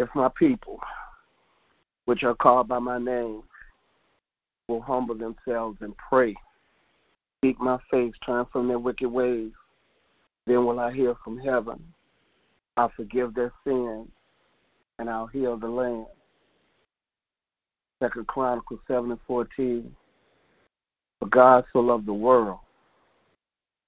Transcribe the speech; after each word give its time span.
If 0.00 0.08
my 0.14 0.30
people, 0.30 0.80
which 2.06 2.22
are 2.22 2.34
called 2.34 2.68
by 2.68 2.78
my 2.78 2.96
name, 2.96 3.42
will 4.66 4.80
humble 4.80 5.14
themselves 5.14 5.76
and 5.82 5.94
pray, 5.98 6.34
seek 7.44 7.60
my 7.60 7.76
face, 7.90 8.14
turn 8.24 8.46
from 8.50 8.66
their 8.66 8.78
wicked 8.78 9.10
ways, 9.10 9.52
then 10.46 10.64
will 10.64 10.80
I 10.80 10.90
hear 10.90 11.14
from 11.22 11.36
heaven. 11.36 11.84
I'll 12.78 12.90
forgive 12.96 13.34
their 13.34 13.52
sins 13.62 14.08
and 14.98 15.10
I'll 15.10 15.26
heal 15.26 15.58
the 15.58 15.68
land. 15.68 16.06
Second 18.02 18.26
Chronicles 18.26 18.80
seven 18.88 19.10
and 19.10 19.20
fourteen. 19.26 19.94
For 21.18 21.26
God 21.26 21.66
so 21.74 21.80
loved 21.80 22.06
the 22.06 22.14
world 22.14 22.60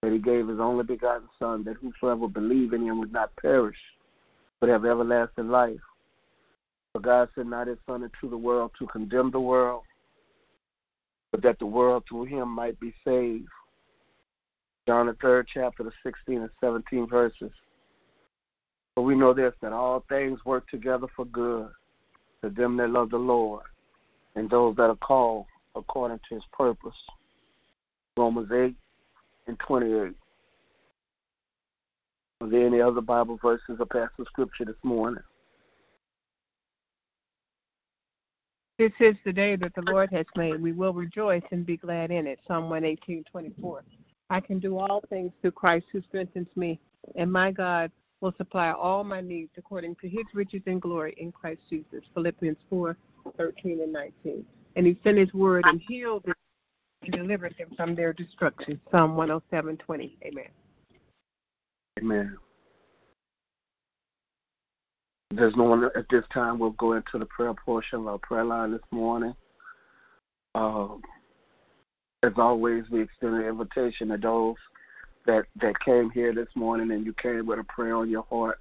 that 0.03 0.13
he 0.13 0.19
gave 0.19 0.49
his 0.49 0.61
only 0.61 0.85
begotten 0.85 1.29
Son, 1.39 1.65
that 1.65 1.77
whosoever 1.79 2.29
believe 2.29 2.75
in 2.75 2.83
him 2.83 2.99
would 2.99 3.15
not 3.15 3.35
perish, 3.37 3.79
but 4.61 4.69
have 4.69 4.85
everlasting 4.85 5.49
life. 5.49 5.81
For 6.93 7.01
God 7.01 7.29
sent 7.35 7.49
not 7.49 7.69
his 7.69 7.79
Son 7.87 8.03
into 8.03 8.29
the 8.29 8.37
world 8.37 8.73
to 8.79 8.87
condemn 8.87 9.31
the 9.31 9.41
world, 9.41 9.83
but 11.31 11.43
that 11.43 11.59
the 11.59 11.67
world 11.67 12.05
through 12.09 12.25
him 12.25 12.49
might 12.49 12.79
be 12.79 12.95
saved. 13.05 13.49
John 14.87 15.07
the 15.07 15.15
third 15.15 15.49
chapter, 15.53 15.85
the 15.85 15.93
16 16.03 16.43
and 16.43 16.51
17 16.61 17.09
verses. 17.09 17.53
But 18.95 19.03
we 19.03 19.15
know 19.15 19.33
this, 19.33 19.55
that 19.63 19.73
all 19.73 20.05
things 20.09 20.45
work 20.45 20.69
together 20.69 21.07
for 21.17 21.25
good 21.25 21.69
to 22.43 22.51
them 22.51 22.77
that 22.77 22.91
love 22.91 23.11
the 23.11 23.17
Lord 23.17 23.65
and 24.35 24.51
those 24.51 24.77
that 24.77 24.91
are 24.91 24.97
called 24.97 25.47
according 25.75 26.21
to 26.29 26.35
his 26.35 26.45
purpose. 26.53 26.97
Romans 28.17 28.51
8 28.53 28.75
and 29.47 29.59
28. 29.59 30.13
Are 32.41 32.49
there 32.49 32.67
any 32.67 32.81
other 32.81 33.01
Bible 33.01 33.39
verses 33.41 33.77
or 33.79 33.87
passage 33.87 34.11
of 34.19 34.27
scripture 34.27 34.65
this 34.67 34.75
morning? 34.83 35.23
This 38.79 38.93
is 39.01 39.15
the 39.25 39.33
day 39.33 39.57
that 39.57 39.75
the 39.75 39.83
Lord 39.83 40.11
has 40.13 40.27
made. 40.37 40.61
We 40.61 40.73
will 40.73 40.93
rejoice 40.93 41.43
and 41.51 41.65
be 41.65 41.77
glad 41.77 42.11
in 42.11 42.27
it. 42.27 42.41
Psalm 42.47 42.65
118, 42.65 43.25
24. 43.31 43.85
I 44.31 44.41
can 44.41 44.59
do 44.59 44.79
all 44.79 45.03
things 45.11 45.31
through 45.41 45.53
Christ 45.53 45.87
who 45.93 46.01
strengthens 46.03 46.49
me, 46.57 46.81
and 47.15 47.31
my 47.31 47.51
God 47.51 47.93
will 48.21 48.33
supply 48.39 48.71
all 48.71 49.05
my 49.05 49.21
needs 49.21 49.51
according 49.59 49.97
to 49.97 50.09
his 50.09 50.25
riches 50.33 50.63
and 50.67 50.81
glory 50.81 51.15
in 51.19 51.33
Christ 51.33 51.61
Jesus. 51.69 52.03
Philippians 52.15 52.57
4, 52.71 52.97
13 53.37 53.81
and 53.83 53.93
19. 53.93 54.45
And 54.77 54.87
he 54.87 54.99
sent 55.05 55.19
his 55.19 55.35
word 55.35 55.65
and 55.67 55.81
healed 55.87 56.25
them 56.25 56.35
and 57.03 57.13
delivered 57.13 57.55
them 57.59 57.69
from 57.77 57.95
their 57.95 58.13
destruction. 58.13 58.81
Psalm 58.91 59.17
107, 59.17 59.77
20. 59.77 60.17
Amen. 60.25 60.45
Amen. 61.99 62.39
There's 65.35 65.57
no 65.57 65.65
one 65.65 65.85
at 65.97 66.09
this 66.11 66.25
time. 66.33 66.59
We'll 66.59 66.71
go 66.71 66.93
into 66.93 67.19
the 67.19 67.25
prayer 67.27 67.55
portion 67.55 68.01
of 68.01 68.07
our 68.07 68.19
prayer 68.19 68.45
line 68.45 68.73
this 68.73 68.81
morning. 68.91 69.35
Um, 70.55 71.01
as 72.23 72.33
always, 72.37 72.85
we 72.91 73.01
extend 73.01 73.37
an 73.37 73.43
invitation 73.43 74.09
to 74.09 74.19
those 74.19 74.57
that 75.27 75.45
that 75.61 75.79
came 75.81 76.11
here 76.11 76.35
this 76.35 76.49
morning 76.55 76.91
and 76.91 77.07
you 77.07 77.13
came 77.15 77.47
with 77.47 77.59
a 77.59 77.65
prayer 77.65 77.97
on 77.97 78.11
your 78.11 78.25
heart 78.25 78.59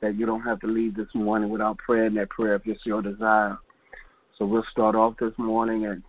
that 0.00 0.14
you 0.14 0.26
don't 0.26 0.42
have 0.42 0.60
to 0.60 0.66
leave 0.66 0.94
this 0.94 1.12
morning 1.14 1.48
without 1.48 1.78
praying 1.78 2.14
that 2.14 2.30
prayer 2.30 2.54
if 2.54 2.66
it's 2.66 2.86
your 2.86 3.02
desire. 3.02 3.58
So 4.38 4.46
we'll 4.46 4.66
start 4.70 4.94
off 4.94 5.16
this 5.18 5.32
morning 5.38 5.86
and 5.86 6.02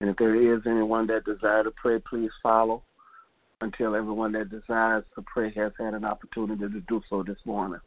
and 0.00 0.10
if 0.10 0.16
there 0.16 0.34
is 0.34 0.60
anyone 0.66 1.06
that 1.08 1.24
desires 1.24 1.64
to 1.64 1.72
pray, 1.72 1.98
please 1.98 2.30
follow 2.42 2.82
until 3.62 3.96
everyone 3.96 4.32
that 4.32 4.50
desires 4.50 5.04
to 5.14 5.22
pray 5.22 5.50
has 5.54 5.72
had 5.78 5.94
an 5.94 6.04
opportunity 6.04 6.60
to 6.60 6.80
do 6.82 7.02
so 7.08 7.22
this 7.22 7.38
morning. 7.44 7.80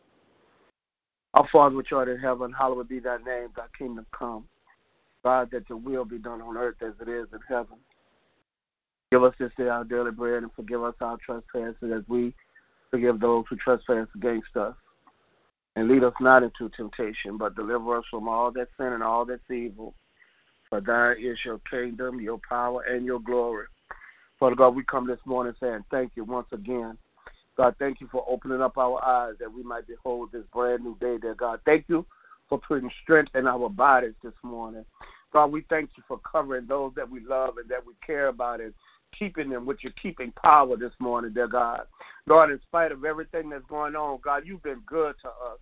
Our 1.38 1.47
Father 1.49 1.75
which 1.75 1.91
art 1.91 2.09
in 2.09 2.17
heaven, 2.17 2.52
hallowed 2.52 2.89
be 2.89 2.98
thy 2.98 3.17
name, 3.17 3.49
thy 3.55 3.67
kingdom 3.77 4.08
come. 4.11 4.45
God, 5.23 5.52
that 5.52 5.70
your 5.70 5.77
will 5.77 6.03
be 6.03 6.17
done 6.17 6.42
on 6.42 6.58
earth 6.58 6.77
as 6.81 6.93
it 6.99 7.08
is 7.08 7.27
in 7.31 7.37
heaven. 7.48 7.77
Give 9.11 9.23
us 9.23 9.36
this 9.37 9.52
day 9.55 9.67
our 9.67 9.83
daily 9.83 10.09
bread 10.09 10.42
and 10.42 10.52
forgive 10.55 10.83
us 10.83 10.95
our 10.99 11.17
trespasses 11.23 11.92
as 11.93 12.02
we 12.08 12.33
forgive 12.89 13.20
those 13.20 13.45
who 13.47 13.55
trespass 13.55 14.08
against 14.15 14.58
us. 14.58 14.73
And 15.76 15.87
lead 15.87 16.03
us 16.03 16.15
not 16.20 16.42
into 16.42 16.70
temptation, 16.70 17.37
but 17.37 17.53
deliver 17.53 17.99
us 17.99 18.05
from 18.09 18.27
all 18.27 18.52
that 18.53 18.70
sin 18.76 18.93
and 18.93 19.03
all 19.03 19.23
that's 19.23 19.52
evil. 19.52 19.93
For 20.71 20.81
thine 20.81 21.17
is 21.20 21.37
your 21.45 21.61
kingdom, 21.70 22.20
your 22.20 22.39
power, 22.49 22.81
and 22.81 23.05
your 23.05 23.20
glory. 23.20 23.67
Father 24.39 24.55
God, 24.55 24.76
we 24.76 24.83
come 24.83 25.05
this 25.05 25.20
morning 25.23 25.53
saying 25.59 25.86
thank 25.92 26.14
you 26.15 26.23
once 26.23 26.47
again. 26.52 26.97
God, 27.58 27.76
thank 27.80 28.00
you 28.00 28.08
for 28.12 28.23
opening 28.30 28.62
up 28.62 28.78
our 28.78 29.04
eyes 29.04 29.34
that 29.40 29.52
we 29.52 29.64
might 29.64 29.88
behold 29.88 30.32
this 30.32 30.45
brand 30.54 30.84
new 30.84 30.95
day, 31.00 31.18
dear 31.18 31.34
God. 31.34 31.60
Thank 31.66 31.86
you 31.88 32.06
for 32.48 32.60
putting 32.60 32.92
strength 33.04 33.36
in 33.36 33.48
our 33.48 33.68
bodies 33.68 34.14
this 34.23 34.34
morning. 34.44 34.86
God, 35.34 35.52
we 35.52 35.66
thank 35.70 35.90
you 35.98 36.04
for 36.08 36.20
covering 36.20 36.68
those 36.68 36.94
that 36.95 37.10
we 37.10 37.20
love 37.20 37.58
and 37.58 37.68
that 37.70 37.86
we 37.86 37.94
care 38.06 38.28
about 38.28 38.62
and 38.62 38.73
keeping 39.18 39.50
them 39.50 39.66
with 39.66 39.84
your 39.84 39.94
keeping 40.02 40.32
power 40.34 40.78
this 40.78 40.94
morning, 41.00 41.34
dear 41.34 41.48
God. 41.48 41.82
Lord, 42.28 42.52
in 42.52 42.62
spite 42.62 42.92
of 42.92 43.04
everything 43.04 43.50
that's 43.50 43.66
going 43.66 43.95
on, 43.95 44.20
God, 44.24 44.44
you've 44.45 44.64
been 44.64 44.82
good 44.86 45.16
to 45.22 45.28
us. 45.28 45.60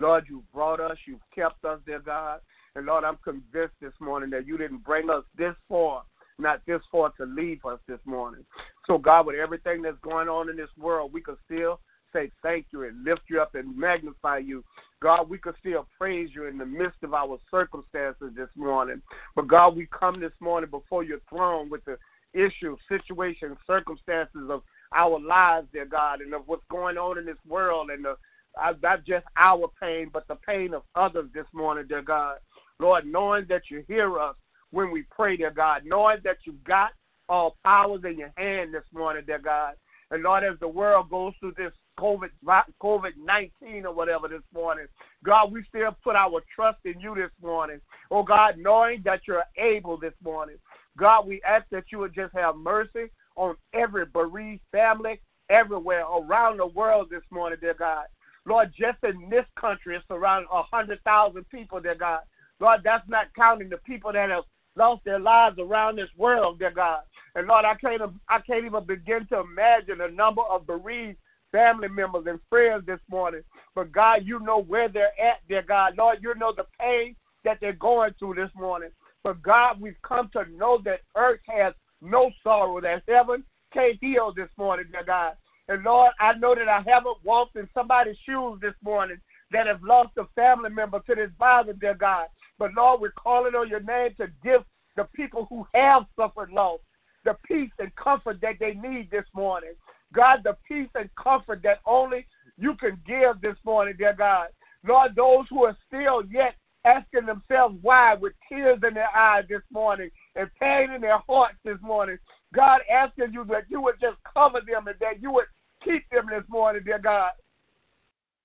Lord, 0.00 0.24
you've 0.28 0.50
brought 0.52 0.80
us, 0.80 0.98
you've 1.06 1.20
kept 1.34 1.64
us, 1.64 1.78
dear 1.86 2.00
God. 2.00 2.40
And 2.74 2.86
Lord, 2.86 3.04
I'm 3.04 3.18
convinced 3.22 3.74
this 3.80 3.92
morning 4.00 4.30
that 4.30 4.46
you 4.46 4.58
didn't 4.58 4.84
bring 4.84 5.10
us 5.10 5.24
this 5.36 5.54
far, 5.68 6.02
not 6.38 6.60
this 6.66 6.82
far 6.90 7.10
to 7.12 7.24
leave 7.24 7.64
us 7.64 7.78
this 7.88 8.00
morning. 8.04 8.44
So, 8.86 8.98
God, 8.98 9.26
with 9.26 9.36
everything 9.36 9.82
that's 9.82 9.98
going 10.02 10.28
on 10.28 10.50
in 10.50 10.56
this 10.56 10.70
world, 10.78 11.12
we 11.12 11.20
can 11.20 11.36
still 11.44 11.80
say 12.12 12.30
thank 12.42 12.66
you 12.72 12.84
and 12.84 13.04
lift 13.04 13.22
you 13.28 13.40
up 13.40 13.54
and 13.54 13.76
magnify 13.76 14.38
you. 14.38 14.64
God, 15.00 15.28
we 15.28 15.38
could 15.38 15.54
still 15.58 15.86
praise 15.98 16.30
you 16.34 16.46
in 16.46 16.58
the 16.58 16.66
midst 16.66 17.02
of 17.02 17.14
our 17.14 17.38
circumstances 17.50 18.32
this 18.36 18.48
morning. 18.56 19.02
But 19.34 19.48
God, 19.48 19.76
we 19.76 19.86
come 19.86 20.20
this 20.20 20.32
morning 20.40 20.70
before 20.70 21.04
your 21.04 21.20
throne 21.28 21.68
with 21.68 21.84
the 21.84 21.98
issue, 22.32 22.76
situation, 22.88 23.56
circumstances 23.66 24.48
of 24.50 24.62
our 24.94 25.18
lives, 25.18 25.68
dear 25.72 25.86
God, 25.86 26.20
and 26.20 26.32
of 26.34 26.42
what's 26.46 26.64
going 26.70 26.96
on 26.96 27.18
in 27.18 27.26
this 27.26 27.38
world 27.46 27.90
and 27.90 28.04
the 28.04 28.16
uh, 28.62 28.72
not 28.82 29.04
just 29.04 29.26
our 29.36 29.70
pain, 29.80 30.08
but 30.10 30.26
the 30.28 30.34
pain 30.34 30.72
of 30.72 30.82
others 30.94 31.28
this 31.34 31.44
morning, 31.52 31.84
dear 31.86 32.00
God. 32.00 32.38
Lord, 32.78 33.04
knowing 33.04 33.44
that 33.50 33.70
you 33.70 33.84
hear 33.86 34.18
us 34.18 34.34
when 34.76 34.90
we 34.90 35.04
pray, 35.10 35.38
dear 35.38 35.50
God, 35.50 35.84
knowing 35.86 36.18
that 36.22 36.36
you've 36.44 36.62
got 36.62 36.92
all 37.30 37.56
powers 37.64 38.02
in 38.04 38.18
your 38.18 38.32
hand 38.36 38.74
this 38.74 38.84
morning, 38.92 39.22
dear 39.26 39.38
God. 39.38 39.74
And 40.10 40.22
Lord, 40.22 40.44
as 40.44 40.58
the 40.60 40.68
world 40.68 41.08
goes 41.08 41.32
through 41.40 41.54
this 41.56 41.72
COVID 41.98 42.28
COVID 42.46 43.12
nineteen 43.16 43.86
or 43.86 43.94
whatever 43.94 44.28
this 44.28 44.42
morning, 44.52 44.84
God, 45.24 45.50
we 45.50 45.64
still 45.64 45.96
put 46.04 46.14
our 46.14 46.42
trust 46.54 46.76
in 46.84 47.00
you 47.00 47.14
this 47.14 47.30
morning. 47.42 47.80
Oh 48.10 48.22
God, 48.22 48.58
knowing 48.58 49.00
that 49.06 49.22
you're 49.26 49.44
able 49.56 49.96
this 49.96 50.12
morning. 50.22 50.56
God, 50.98 51.26
we 51.26 51.40
ask 51.42 51.64
that 51.70 51.84
you 51.90 51.98
would 52.00 52.14
just 52.14 52.34
have 52.34 52.56
mercy 52.56 53.06
on 53.34 53.56
every 53.72 54.04
bereaved 54.04 54.60
family 54.72 55.22
everywhere 55.48 56.04
around 56.04 56.58
the 56.58 56.66
world 56.66 57.08
this 57.10 57.24
morning, 57.30 57.58
dear 57.62 57.74
God. 57.74 58.04
Lord, 58.44 58.74
just 58.78 59.02
in 59.04 59.30
this 59.30 59.46
country, 59.58 59.96
it's 59.96 60.04
around 60.10 60.46
a 60.52 60.56
100,000 60.56 61.48
people, 61.48 61.80
dear 61.80 61.94
God. 61.94 62.20
Lord, 62.60 62.82
that's 62.84 63.08
not 63.08 63.34
counting 63.34 63.68
the 63.68 63.78
people 63.78 64.12
that 64.12 64.30
have 64.30 64.44
lost 64.76 65.04
their 65.04 65.18
lives 65.18 65.58
around 65.58 65.96
this 65.96 66.10
world, 66.16 66.58
dear 66.58 66.70
God. 66.70 67.00
And 67.34 67.46
Lord, 67.46 67.64
I 67.64 67.74
can't, 67.74 68.02
I 68.28 68.38
can't 68.40 68.64
even 68.64 68.84
begin 68.84 69.26
to 69.26 69.40
imagine 69.40 69.98
the 69.98 70.08
number 70.08 70.42
of 70.42 70.66
bereaved 70.66 71.18
family 71.52 71.88
members 71.88 72.26
and 72.26 72.40
friends 72.48 72.84
this 72.86 73.00
morning. 73.10 73.42
But 73.74 73.92
God, 73.92 74.22
you 74.24 74.40
know 74.40 74.62
where 74.62 74.88
they're 74.88 75.18
at, 75.20 75.46
dear 75.48 75.62
God. 75.62 75.96
Lord, 75.96 76.18
you 76.22 76.34
know 76.34 76.52
the 76.52 76.66
pain 76.78 77.16
that 77.44 77.58
they're 77.60 77.72
going 77.72 78.14
through 78.18 78.34
this 78.34 78.50
morning. 78.54 78.90
But 79.22 79.42
God, 79.42 79.80
we've 79.80 80.00
come 80.02 80.28
to 80.34 80.44
know 80.56 80.78
that 80.84 81.00
earth 81.16 81.40
has 81.48 81.74
no 82.00 82.30
sorrow, 82.42 82.80
that 82.80 83.02
heaven 83.08 83.44
can't 83.72 83.98
heal 84.00 84.32
this 84.32 84.48
morning, 84.56 84.86
dear 84.92 85.04
God. 85.04 85.34
And 85.68 85.82
Lord, 85.82 86.12
I 86.20 86.34
know 86.34 86.54
that 86.54 86.68
I 86.68 86.80
haven't 86.86 87.16
walked 87.24 87.56
in 87.56 87.68
somebody's 87.74 88.18
shoes 88.24 88.58
this 88.60 88.74
morning 88.84 89.18
that 89.50 89.66
have 89.66 89.82
lost 89.82 90.10
a 90.16 90.26
family 90.34 90.70
member 90.70 91.00
to 91.00 91.14
this 91.14 91.30
virus, 91.38 91.76
dear 91.80 91.94
God. 91.94 92.26
But 92.58 92.74
Lord, 92.74 93.00
we're 93.00 93.10
calling 93.10 93.54
on 93.54 93.68
your 93.68 93.80
name 93.80 94.14
to 94.18 94.28
give 94.42 94.64
the 94.96 95.04
people 95.04 95.46
who 95.50 95.66
have 95.74 96.06
suffered 96.18 96.50
loss 96.50 96.80
the 97.26 97.36
peace 97.44 97.70
and 97.78 97.94
comfort 97.96 98.40
that 98.40 98.58
they 98.58 98.74
need 98.74 99.10
this 99.10 99.26
morning. 99.34 99.72
God, 100.12 100.42
the 100.44 100.56
peace 100.66 100.88
and 100.94 101.10
comfort 101.16 101.60
that 101.64 101.80
only 101.84 102.26
you 102.56 102.74
can 102.76 102.98
give 103.06 103.40
this 103.42 103.56
morning, 103.64 103.94
dear 103.98 104.14
God. 104.14 104.48
Lord, 104.86 105.14
those 105.16 105.46
who 105.50 105.64
are 105.64 105.76
still 105.88 106.24
yet 106.30 106.54
asking 106.84 107.26
themselves 107.26 107.76
why 107.82 108.14
with 108.14 108.32
tears 108.48 108.78
in 108.86 108.94
their 108.94 109.14
eyes 109.14 109.44
this 109.48 109.62
morning 109.72 110.08
and 110.36 110.48
pain 110.60 110.92
in 110.92 111.00
their 111.00 111.18
hearts 111.28 111.58
this 111.64 111.78
morning. 111.82 112.16
God 112.54 112.80
asking 112.88 113.32
you 113.32 113.44
that 113.46 113.64
you 113.68 113.80
would 113.80 114.00
just 114.00 114.18
cover 114.32 114.60
them 114.60 114.86
and 114.86 114.96
that 115.00 115.20
you 115.20 115.32
would 115.32 115.46
keep 115.82 116.08
them 116.10 116.28
this 116.30 116.44
morning, 116.48 116.82
dear 116.84 117.00
God. 117.00 117.32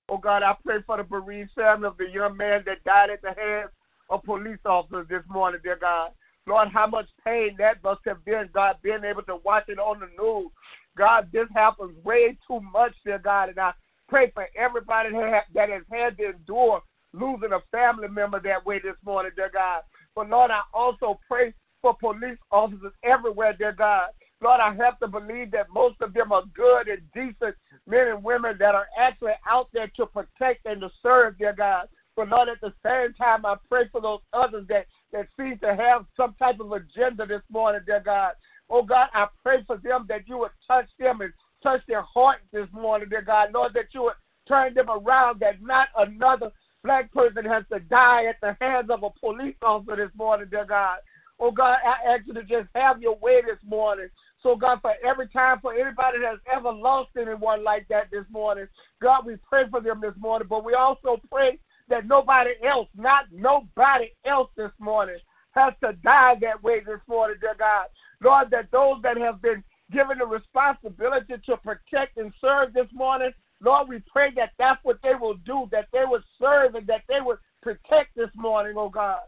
Oh 0.08 0.18
God, 0.18 0.42
I 0.42 0.56
pray 0.64 0.82
for 0.84 0.96
the 0.96 1.04
bereaved 1.04 1.52
family 1.52 1.86
of 1.86 1.96
the 1.96 2.10
young 2.10 2.36
man 2.36 2.64
that 2.66 2.82
died 2.82 3.10
at 3.10 3.22
the 3.22 3.32
hands 3.40 3.70
of 4.12 4.22
police 4.24 4.58
officers 4.66 5.06
this 5.08 5.22
morning, 5.28 5.60
dear 5.64 5.78
God. 5.80 6.10
Lord, 6.46 6.68
how 6.68 6.86
much 6.86 7.08
pain 7.24 7.54
that 7.58 7.82
must 7.82 8.00
have 8.04 8.24
been, 8.24 8.48
God, 8.52 8.76
being 8.82 9.04
able 9.04 9.22
to 9.22 9.36
watch 9.36 9.64
it 9.68 9.78
on 9.78 10.00
the 10.00 10.08
news. 10.22 10.50
God, 10.96 11.28
this 11.32 11.46
happens 11.54 11.92
way 12.04 12.36
too 12.46 12.60
much, 12.60 12.92
dear 13.04 13.18
God, 13.18 13.48
and 13.48 13.58
I 13.58 13.72
pray 14.08 14.30
for 14.34 14.46
everybody 14.56 15.10
that 15.54 15.70
has 15.70 15.82
had 15.90 16.18
to 16.18 16.30
endure 16.30 16.82
losing 17.14 17.52
a 17.52 17.60
family 17.70 18.08
member 18.08 18.40
that 18.40 18.64
way 18.66 18.78
this 18.80 18.96
morning, 19.04 19.32
dear 19.34 19.50
God. 19.52 19.82
But 20.14 20.28
Lord, 20.28 20.50
I 20.50 20.60
also 20.74 21.18
pray 21.26 21.54
for 21.80 21.94
police 21.94 22.38
officers 22.50 22.92
everywhere, 23.02 23.54
dear 23.54 23.72
God. 23.72 24.10
Lord, 24.42 24.60
I 24.60 24.74
have 24.74 24.98
to 24.98 25.08
believe 25.08 25.52
that 25.52 25.72
most 25.72 26.00
of 26.00 26.12
them 26.12 26.32
are 26.32 26.42
good 26.54 26.88
and 26.88 27.00
decent 27.14 27.54
men 27.86 28.08
and 28.08 28.22
women 28.22 28.56
that 28.58 28.74
are 28.74 28.88
actually 28.98 29.32
out 29.48 29.68
there 29.72 29.90
to 29.96 30.06
protect 30.06 30.66
and 30.66 30.80
to 30.80 30.90
serve, 31.02 31.38
dear 31.38 31.52
God. 31.52 31.88
But 32.16 32.28
Lord, 32.28 32.48
at 32.48 32.60
the 32.60 32.72
same 32.84 33.14
time, 33.14 33.46
I 33.46 33.56
pray 33.68 33.88
for 33.90 34.00
those 34.00 34.20
others 34.32 34.66
that, 34.68 34.86
that 35.12 35.28
seem 35.38 35.58
to 35.58 35.74
have 35.74 36.06
some 36.16 36.34
type 36.38 36.60
of 36.60 36.72
agenda 36.72 37.26
this 37.26 37.42
morning, 37.50 37.80
dear 37.86 38.00
God. 38.00 38.32
Oh 38.68 38.82
God, 38.82 39.08
I 39.14 39.28
pray 39.42 39.64
for 39.66 39.78
them 39.78 40.06
that 40.08 40.28
you 40.28 40.38
would 40.38 40.50
touch 40.66 40.88
them 40.98 41.20
and 41.20 41.32
touch 41.62 41.82
their 41.86 42.02
heart 42.02 42.38
this 42.52 42.68
morning, 42.72 43.08
dear 43.08 43.22
God. 43.22 43.52
Lord, 43.52 43.72
that 43.74 43.92
you 43.94 44.02
would 44.02 44.14
turn 44.46 44.74
them 44.74 44.90
around, 44.90 45.40
that 45.40 45.62
not 45.62 45.88
another 45.96 46.52
black 46.84 47.12
person 47.12 47.44
has 47.44 47.64
to 47.72 47.80
die 47.80 48.24
at 48.24 48.40
the 48.40 48.56
hands 48.60 48.90
of 48.90 49.02
a 49.02 49.10
police 49.10 49.56
officer 49.62 49.96
this 49.96 50.10
morning, 50.16 50.48
dear 50.50 50.64
God. 50.64 50.98
Oh 51.40 51.50
God, 51.50 51.78
I 51.84 52.12
ask 52.12 52.26
you 52.26 52.34
to 52.34 52.44
just 52.44 52.68
have 52.74 53.02
your 53.02 53.16
way 53.16 53.42
this 53.42 53.58
morning. 53.66 54.08
So 54.42 54.54
God, 54.54 54.80
for 54.80 54.94
every 55.04 55.28
time 55.28 55.58
for 55.60 55.74
anybody 55.74 56.18
that's 56.20 56.38
ever 56.52 56.70
lost 56.70 57.10
anyone 57.18 57.64
like 57.64 57.88
that 57.88 58.10
this 58.12 58.24
morning, 58.30 58.68
God, 59.00 59.26
we 59.26 59.36
pray 59.36 59.64
for 59.70 59.80
them 59.80 60.00
this 60.00 60.14
morning. 60.18 60.46
But 60.48 60.64
we 60.64 60.74
also 60.74 61.20
pray 61.30 61.58
that 61.88 62.06
nobody 62.06 62.52
else, 62.64 62.88
not 62.96 63.26
nobody 63.32 64.10
else 64.24 64.50
this 64.56 64.72
morning, 64.78 65.18
has 65.52 65.74
to 65.84 65.92
die 66.04 66.36
that 66.40 66.62
way 66.62 66.80
this 66.80 67.00
morning, 67.06 67.36
dear 67.40 67.54
God. 67.58 67.86
Lord, 68.22 68.50
that 68.50 68.70
those 68.70 69.02
that 69.02 69.16
have 69.18 69.42
been 69.42 69.62
given 69.90 70.18
the 70.18 70.26
responsibility 70.26 71.34
to 71.44 71.56
protect 71.58 72.16
and 72.16 72.32
serve 72.40 72.72
this 72.72 72.88
morning, 72.92 73.32
Lord, 73.60 73.88
we 73.88 74.02
pray 74.10 74.32
that 74.36 74.52
that's 74.58 74.82
what 74.82 74.98
they 75.02 75.14
will 75.14 75.34
do, 75.34 75.68
that 75.70 75.88
they 75.92 76.04
would 76.04 76.22
serve 76.40 76.74
and 76.74 76.86
that 76.86 77.02
they 77.08 77.20
would 77.20 77.38
protect 77.62 78.16
this 78.16 78.30
morning, 78.34 78.74
oh 78.76 78.88
God. 78.88 79.20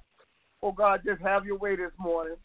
Oh 0.62 0.72
God, 0.72 1.02
just 1.04 1.20
have 1.20 1.44
your 1.44 1.58
way 1.58 1.76
this 1.76 1.92
morning. 1.98 2.36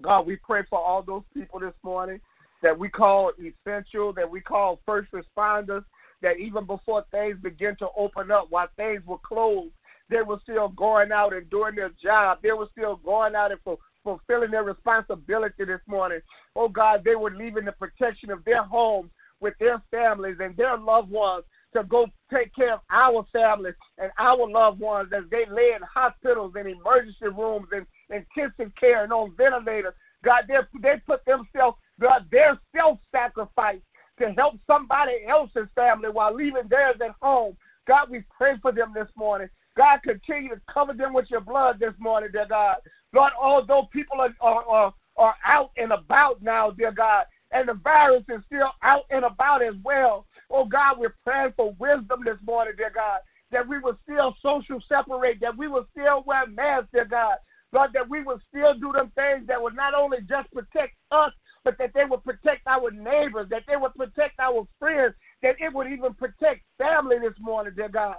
God, 0.00 0.26
we 0.26 0.36
pray 0.36 0.62
for 0.68 0.80
all 0.80 1.02
those 1.02 1.22
people 1.32 1.60
this 1.60 1.74
morning 1.84 2.20
that 2.62 2.78
we 2.78 2.88
call 2.88 3.32
essential, 3.38 4.12
that 4.12 4.30
we 4.30 4.40
call 4.40 4.80
first 4.84 5.10
responders, 5.12 5.84
that 6.22 6.38
even 6.38 6.64
before 6.64 7.04
things 7.10 7.36
begin 7.42 7.76
to 7.76 7.88
open 7.96 8.30
up, 8.30 8.46
while 8.50 8.68
things 8.76 9.02
were 9.06 9.18
closed, 9.18 9.72
they 10.08 10.22
were 10.22 10.38
still 10.42 10.68
going 10.68 11.12
out 11.12 11.32
and 11.32 11.48
doing 11.50 11.74
their 11.74 11.90
job. 12.02 12.38
They 12.42 12.52
were 12.52 12.68
still 12.72 12.96
going 12.96 13.34
out 13.34 13.50
and 13.50 13.60
for, 13.62 13.78
fulfilling 14.04 14.50
their 14.50 14.64
responsibility 14.64 15.64
this 15.64 15.80
morning. 15.86 16.20
Oh 16.56 16.68
God, 16.68 17.02
they 17.04 17.14
were 17.14 17.30
leaving 17.30 17.64
the 17.64 17.72
protection 17.72 18.30
of 18.30 18.44
their 18.44 18.62
homes 18.62 19.10
with 19.40 19.54
their 19.58 19.82
families 19.90 20.36
and 20.40 20.56
their 20.56 20.76
loved 20.76 21.10
ones 21.10 21.44
to 21.74 21.82
go 21.84 22.06
take 22.32 22.54
care 22.54 22.74
of 22.74 22.80
our 22.90 23.26
families 23.32 23.74
and 23.98 24.10
our 24.18 24.48
loved 24.48 24.80
ones 24.80 25.10
as 25.16 25.24
they 25.30 25.46
lay 25.46 25.72
in 25.74 25.82
hospitals 25.82 26.52
and 26.56 26.68
emergency 26.68 27.28
rooms 27.28 27.66
and 27.72 27.86
intensive 28.10 28.74
care 28.74 29.04
and 29.04 29.12
on 29.12 29.34
ventilators. 29.36 29.94
God, 30.22 30.44
they, 30.46 30.58
they 30.80 31.00
put 31.06 31.24
themselves, 31.24 31.78
God, 31.98 32.26
their 32.30 32.58
self-sacrifice 32.76 33.80
to 34.18 34.32
help 34.32 34.54
somebody 34.66 35.24
else's 35.28 35.68
family 35.74 36.10
while 36.10 36.34
leaving 36.34 36.68
theirs 36.68 36.96
at 37.04 37.14
home. 37.20 37.56
God, 37.86 38.10
we 38.10 38.22
pray 38.36 38.56
for 38.60 38.72
them 38.72 38.92
this 38.94 39.08
morning. 39.16 39.48
God, 39.76 40.00
continue 40.02 40.50
to 40.50 40.60
cover 40.68 40.92
them 40.92 41.12
with 41.12 41.30
your 41.30 41.40
blood 41.40 41.80
this 41.80 41.94
morning, 41.98 42.30
dear 42.32 42.46
God. 42.46 42.76
Lord, 43.12 43.32
although 43.40 43.88
people 43.92 44.20
are, 44.20 44.34
are, 44.40 44.94
are, 45.16 45.34
out 45.44 45.70
and 45.76 45.92
about 45.92 46.42
now, 46.42 46.70
dear 46.70 46.92
God, 46.92 47.24
and 47.50 47.68
the 47.68 47.74
virus 47.74 48.24
is 48.28 48.42
still 48.46 48.70
out 48.82 49.04
and 49.10 49.24
about 49.24 49.62
as 49.62 49.74
well. 49.82 50.26
Oh 50.50 50.64
God, 50.64 50.98
we're 50.98 51.14
praying 51.24 51.52
for 51.56 51.74
wisdom 51.78 52.22
this 52.24 52.38
morning, 52.46 52.74
dear 52.76 52.92
God, 52.94 53.20
that 53.50 53.66
we 53.66 53.78
will 53.78 53.98
still 54.02 54.36
social 54.42 54.80
separate, 54.86 55.40
that 55.40 55.56
we 55.56 55.68
will 55.68 55.86
still 55.92 56.22
wear 56.26 56.46
masks, 56.46 56.88
dear 56.92 57.04
God. 57.04 57.36
Lord, 57.72 57.92
that 57.94 58.08
we 58.08 58.22
will 58.22 58.40
still 58.48 58.74
do 58.74 58.92
them 58.92 59.10
things 59.14 59.46
that 59.46 59.60
would 59.60 59.74
not 59.74 59.94
only 59.94 60.18
just 60.28 60.52
protect 60.52 60.94
us, 61.10 61.32
but 61.64 61.78
that 61.78 61.92
they 61.94 62.04
would 62.04 62.24
protect 62.24 62.66
our 62.66 62.90
neighbors, 62.90 63.48
that 63.50 63.62
they 63.68 63.76
would 63.76 63.94
protect 63.94 64.38
our 64.40 64.66
friends, 64.78 65.14
that 65.42 65.56
it 65.60 65.72
would 65.72 65.86
even 65.86 66.14
protect 66.14 66.62
family 66.78 67.18
this 67.18 67.34
morning, 67.40 67.72
dear 67.76 67.88
God. 67.88 68.16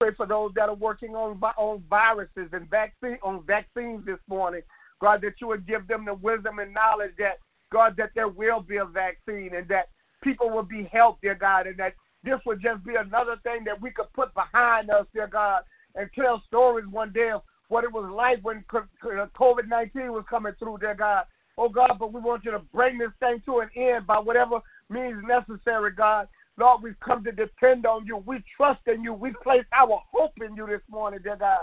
Pray 0.00 0.12
for 0.14 0.26
those 0.26 0.52
that 0.54 0.68
are 0.68 0.74
working 0.74 1.14
on 1.14 1.40
on 1.56 1.82
viruses 1.88 2.48
and 2.52 2.68
vaccine 2.68 3.18
on 3.22 3.42
vaccines 3.44 4.04
this 4.04 4.18
morning. 4.28 4.62
God, 5.00 5.20
that 5.22 5.40
you 5.40 5.48
would 5.48 5.66
give 5.66 5.86
them 5.86 6.04
the 6.04 6.14
wisdom 6.14 6.58
and 6.58 6.72
knowledge 6.72 7.12
that 7.18 7.38
God, 7.70 7.96
that 7.96 8.10
there 8.14 8.28
will 8.28 8.60
be 8.60 8.76
a 8.76 8.84
vaccine 8.84 9.54
and 9.54 9.66
that 9.68 9.88
people 10.22 10.50
will 10.50 10.62
be 10.62 10.84
helped, 10.92 11.22
dear 11.22 11.34
God, 11.34 11.66
and 11.66 11.76
that 11.78 11.94
this 12.22 12.38
would 12.46 12.62
just 12.62 12.84
be 12.84 12.94
another 12.94 13.36
thing 13.42 13.64
that 13.64 13.80
we 13.80 13.90
could 13.90 14.12
put 14.12 14.32
behind 14.34 14.90
us, 14.90 15.06
dear 15.12 15.26
God, 15.26 15.62
and 15.94 16.08
tell 16.14 16.42
stories 16.46 16.86
one 16.86 17.12
day 17.12 17.30
of 17.30 17.42
what 17.68 17.84
it 17.84 17.92
was 17.92 18.08
like 18.10 18.40
when 18.42 18.64
COVID 18.70 19.68
19 19.68 20.12
was 20.12 20.24
coming 20.28 20.52
through, 20.58 20.78
dear 20.78 20.94
God. 20.94 21.24
Oh 21.58 21.68
God, 21.68 21.96
but 21.98 22.12
we 22.12 22.20
want 22.20 22.44
you 22.44 22.50
to 22.50 22.58
bring 22.58 22.98
this 22.98 23.10
thing 23.20 23.42
to 23.46 23.60
an 23.60 23.70
end 23.76 24.06
by 24.06 24.18
whatever 24.18 24.60
means 24.88 25.22
necessary, 25.26 25.92
God. 25.92 26.28
Lord, 26.58 26.82
we've 26.82 26.98
come 27.00 27.24
to 27.24 27.32
depend 27.32 27.86
on 27.86 28.06
you. 28.06 28.18
We 28.18 28.42
trust 28.56 28.80
in 28.86 29.02
you. 29.02 29.14
We 29.14 29.32
place 29.42 29.64
our 29.72 30.02
hope 30.10 30.34
in 30.44 30.54
you 30.54 30.66
this 30.66 30.82
morning, 30.90 31.20
dear 31.22 31.36
God. 31.36 31.62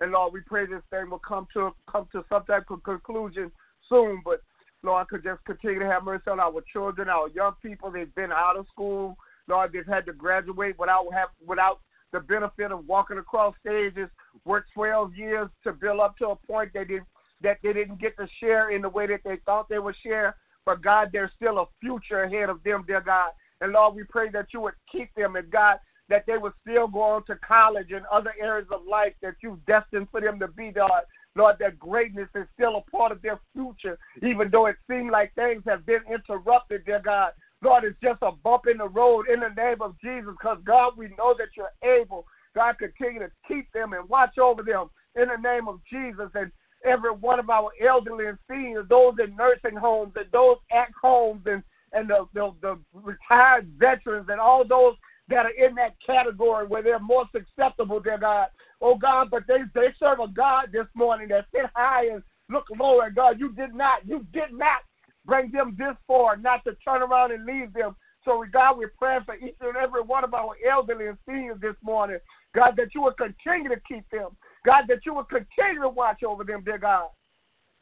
And 0.00 0.12
Lord, 0.12 0.32
we 0.32 0.40
pray 0.40 0.66
this 0.66 0.82
thing 0.90 1.10
will 1.10 1.18
come 1.18 1.46
to 1.54 1.74
come 1.90 2.08
to 2.12 2.24
some 2.28 2.44
type 2.44 2.70
of 2.70 2.82
conclusion 2.84 3.50
soon. 3.88 4.22
But 4.24 4.42
Lord, 4.82 5.08
could 5.08 5.24
just 5.24 5.44
continue 5.44 5.80
to 5.80 5.86
have 5.86 6.04
mercy 6.04 6.30
on 6.30 6.40
our 6.40 6.62
children, 6.72 7.08
our 7.08 7.28
young 7.30 7.54
people. 7.62 7.90
They've 7.90 8.14
been 8.14 8.32
out 8.32 8.56
of 8.56 8.66
school. 8.68 9.16
Lord, 9.48 9.72
they've 9.72 9.86
had 9.86 10.06
to 10.06 10.12
graduate 10.12 10.78
without 10.78 11.12
have 11.12 11.30
without 11.44 11.80
the 12.12 12.20
benefit 12.20 12.72
of 12.72 12.86
walking 12.86 13.18
across 13.18 13.54
stages, 13.60 14.08
work 14.44 14.66
12 14.74 15.14
years 15.14 15.48
to 15.64 15.72
build 15.72 16.00
up 16.00 16.16
to 16.18 16.28
a 16.28 16.36
point 16.36 16.70
they 16.72 16.84
did 16.84 17.02
that 17.40 17.58
they 17.62 17.72
didn't 17.72 18.00
get 18.00 18.16
to 18.18 18.28
share 18.40 18.70
in 18.70 18.82
the 18.82 18.88
way 18.88 19.06
that 19.06 19.20
they 19.24 19.36
thought 19.46 19.68
they 19.68 19.78
would 19.78 19.96
share. 19.96 20.36
But 20.66 20.82
God, 20.82 21.10
there's 21.12 21.32
still 21.32 21.58
a 21.60 21.66
future 21.80 22.24
ahead 22.24 22.50
of 22.50 22.62
them, 22.62 22.84
dear 22.86 23.00
God. 23.00 23.30
And 23.60 23.72
Lord, 23.72 23.94
we 23.94 24.04
pray 24.04 24.28
that 24.30 24.52
you 24.52 24.60
would 24.60 24.74
keep 24.90 25.14
them, 25.14 25.36
and 25.36 25.50
God, 25.50 25.78
that 26.08 26.24
they 26.26 26.38
would 26.38 26.52
still 26.62 26.88
go 26.88 27.02
on 27.02 27.24
to 27.24 27.36
college 27.36 27.92
and 27.92 28.06
other 28.06 28.34
areas 28.40 28.68
of 28.70 28.86
life 28.86 29.14
that 29.22 29.34
you've 29.42 29.64
destined 29.66 30.08
for 30.10 30.20
them 30.20 30.38
to 30.38 30.48
be, 30.48 30.70
God. 30.70 31.02
Lord, 31.34 31.56
that 31.60 31.78
greatness 31.78 32.28
is 32.34 32.46
still 32.54 32.76
a 32.76 32.90
part 32.90 33.12
of 33.12 33.22
their 33.22 33.38
future, 33.54 33.98
even 34.22 34.50
though 34.50 34.66
it 34.66 34.76
seems 34.90 35.10
like 35.10 35.34
things 35.34 35.62
have 35.66 35.86
been 35.86 36.02
interrupted, 36.10 36.84
dear 36.84 37.00
God. 37.00 37.32
Lord, 37.62 37.84
it's 37.84 37.98
just 38.02 38.18
a 38.22 38.32
bump 38.32 38.66
in 38.66 38.78
the 38.78 38.88
road 38.88 39.28
in 39.28 39.40
the 39.40 39.50
name 39.50 39.82
of 39.82 39.96
Jesus, 40.00 40.32
because 40.38 40.58
God, 40.64 40.94
we 40.96 41.08
know 41.18 41.34
that 41.38 41.48
you're 41.56 41.72
able. 41.82 42.24
God, 42.54 42.76
continue 42.78 43.20
to 43.20 43.30
keep 43.46 43.70
them 43.72 43.92
and 43.92 44.08
watch 44.08 44.38
over 44.38 44.62
them 44.62 44.90
in 45.14 45.28
the 45.28 45.36
name 45.36 45.68
of 45.68 45.80
Jesus. 45.90 46.30
And 46.34 46.50
every 46.84 47.10
one 47.10 47.38
of 47.38 47.50
our 47.50 47.70
elderly 47.80 48.26
and 48.26 48.38
seniors, 48.50 48.86
those 48.88 49.14
in 49.22 49.34
nursing 49.36 49.76
homes 49.76 50.12
and 50.16 50.26
those 50.32 50.56
at 50.72 50.88
homes 51.00 51.42
and, 51.46 51.62
and 51.92 52.08
the, 52.08 52.26
the, 52.34 52.52
the 52.60 52.78
retired 52.92 53.70
veterans 53.78 54.28
and 54.30 54.40
all 54.40 54.64
those 54.64 54.94
that 55.28 55.46
are 55.46 55.50
in 55.50 55.74
that 55.74 55.94
category 56.04 56.66
where 56.66 56.82
they're 56.82 56.98
more 56.98 57.28
susceptible, 57.32 58.00
dear 58.00 58.18
God. 58.18 58.48
Oh 58.80 58.96
God, 58.96 59.28
but 59.30 59.44
they 59.46 59.58
they 59.74 59.92
serve 59.98 60.20
a 60.20 60.28
God 60.28 60.70
this 60.72 60.86
morning 60.94 61.28
that 61.28 61.46
sit 61.54 61.66
high 61.74 62.06
and 62.06 62.22
look 62.50 62.66
low. 62.78 63.00
And 63.00 63.14
God, 63.14 63.38
you 63.38 63.52
did 63.52 63.74
not, 63.74 64.06
you 64.06 64.26
did 64.32 64.52
not 64.52 64.78
bring 65.26 65.50
them 65.50 65.76
this 65.78 65.94
far, 66.06 66.36
not 66.36 66.64
to 66.64 66.76
turn 66.84 67.02
around 67.02 67.32
and 67.32 67.44
leave 67.44 67.72
them. 67.72 67.94
So, 68.24 68.44
God, 68.52 68.78
we're 68.78 68.92
praying 68.98 69.22
for 69.24 69.36
each 69.36 69.54
and 69.60 69.76
every 69.76 70.02
one 70.02 70.24
of 70.24 70.34
our 70.34 70.54
elderly 70.68 71.06
and 71.06 71.18
seniors 71.26 71.60
this 71.60 71.76
morning. 71.82 72.18
God, 72.54 72.76
that 72.76 72.94
you 72.94 73.02
will 73.02 73.12
continue 73.12 73.68
to 73.68 73.80
keep 73.88 74.08
them. 74.10 74.36
God, 74.64 74.84
that 74.88 75.06
you 75.06 75.14
would 75.14 75.28
continue 75.28 75.82
to 75.82 75.88
watch 75.88 76.22
over 76.22 76.44
them, 76.44 76.62
dear 76.64 76.78
God, 76.78 77.08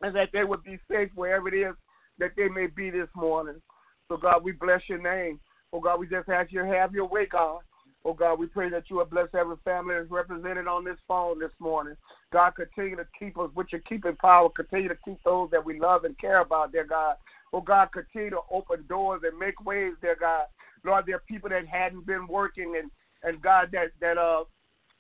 and 0.03 0.15
that 0.15 0.31
they 0.33 0.45
would 0.45 0.63
be 0.63 0.79
safe 0.91 1.11
wherever 1.15 1.49
it 1.49 1.55
is 1.55 1.75
that 2.19 2.33
they 2.37 2.49
may 2.49 2.67
be 2.67 2.91
this 2.91 3.09
morning. 3.15 3.61
So, 4.09 4.17
God, 4.17 4.45
we 4.45 4.53
bless 4.53 4.83
your 4.89 5.03
name. 5.03 5.41
Oh, 5.73 5.81
God, 5.81 6.01
we 6.01 6.07
just 6.07 6.29
ask 6.29 6.53
you 6.53 6.63
to 6.63 6.69
have 6.69 6.95
your 6.95 7.07
way, 7.07 7.27
God. 7.27 7.61
Oh, 8.05 8.15
God, 8.15 8.39
we 8.39 8.47
pray 8.47 8.71
that 8.71 8.89
you 8.89 8.97
will 8.97 9.05
bless 9.05 9.29
every 9.35 9.57
family 9.65 9.95
that's 9.95 10.11
represented 10.11 10.69
on 10.69 10.85
this 10.85 10.99
phone 11.09 11.41
this 11.41 11.51
morning. 11.59 11.97
God, 12.33 12.51
continue 12.51 12.97
to 12.97 13.07
keep 13.19 13.37
us 13.37 13.51
with 13.55 13.67
your 13.73 13.81
keeping 13.81 14.15
power. 14.17 14.49
Continue 14.49 14.89
to 14.89 14.99
keep 15.05 15.19
those 15.25 15.51
that 15.51 15.65
we 15.65 15.81
love 15.81 16.05
and 16.05 16.17
care 16.19 16.41
about, 16.41 16.73
dear 16.73 16.85
God. 16.85 17.17
Oh, 17.53 17.61
God, 17.61 17.89
continue 17.93 18.31
to 18.31 18.41
open 18.51 18.85
doors 18.89 19.23
and 19.25 19.39
make 19.39 19.65
ways, 19.65 19.95
dear 20.01 20.17
God. 20.19 20.45
Lord, 20.85 21.05
there 21.07 21.17
are 21.17 21.23
people 21.27 21.51
that 21.51 21.67
hadn't 21.67 22.07
been 22.07 22.29
working 22.29 22.77
and, 22.79 22.91
and 23.25 23.43
God, 23.43 23.71
that, 23.73 23.89
that 24.01 24.19
uh, 24.19 24.45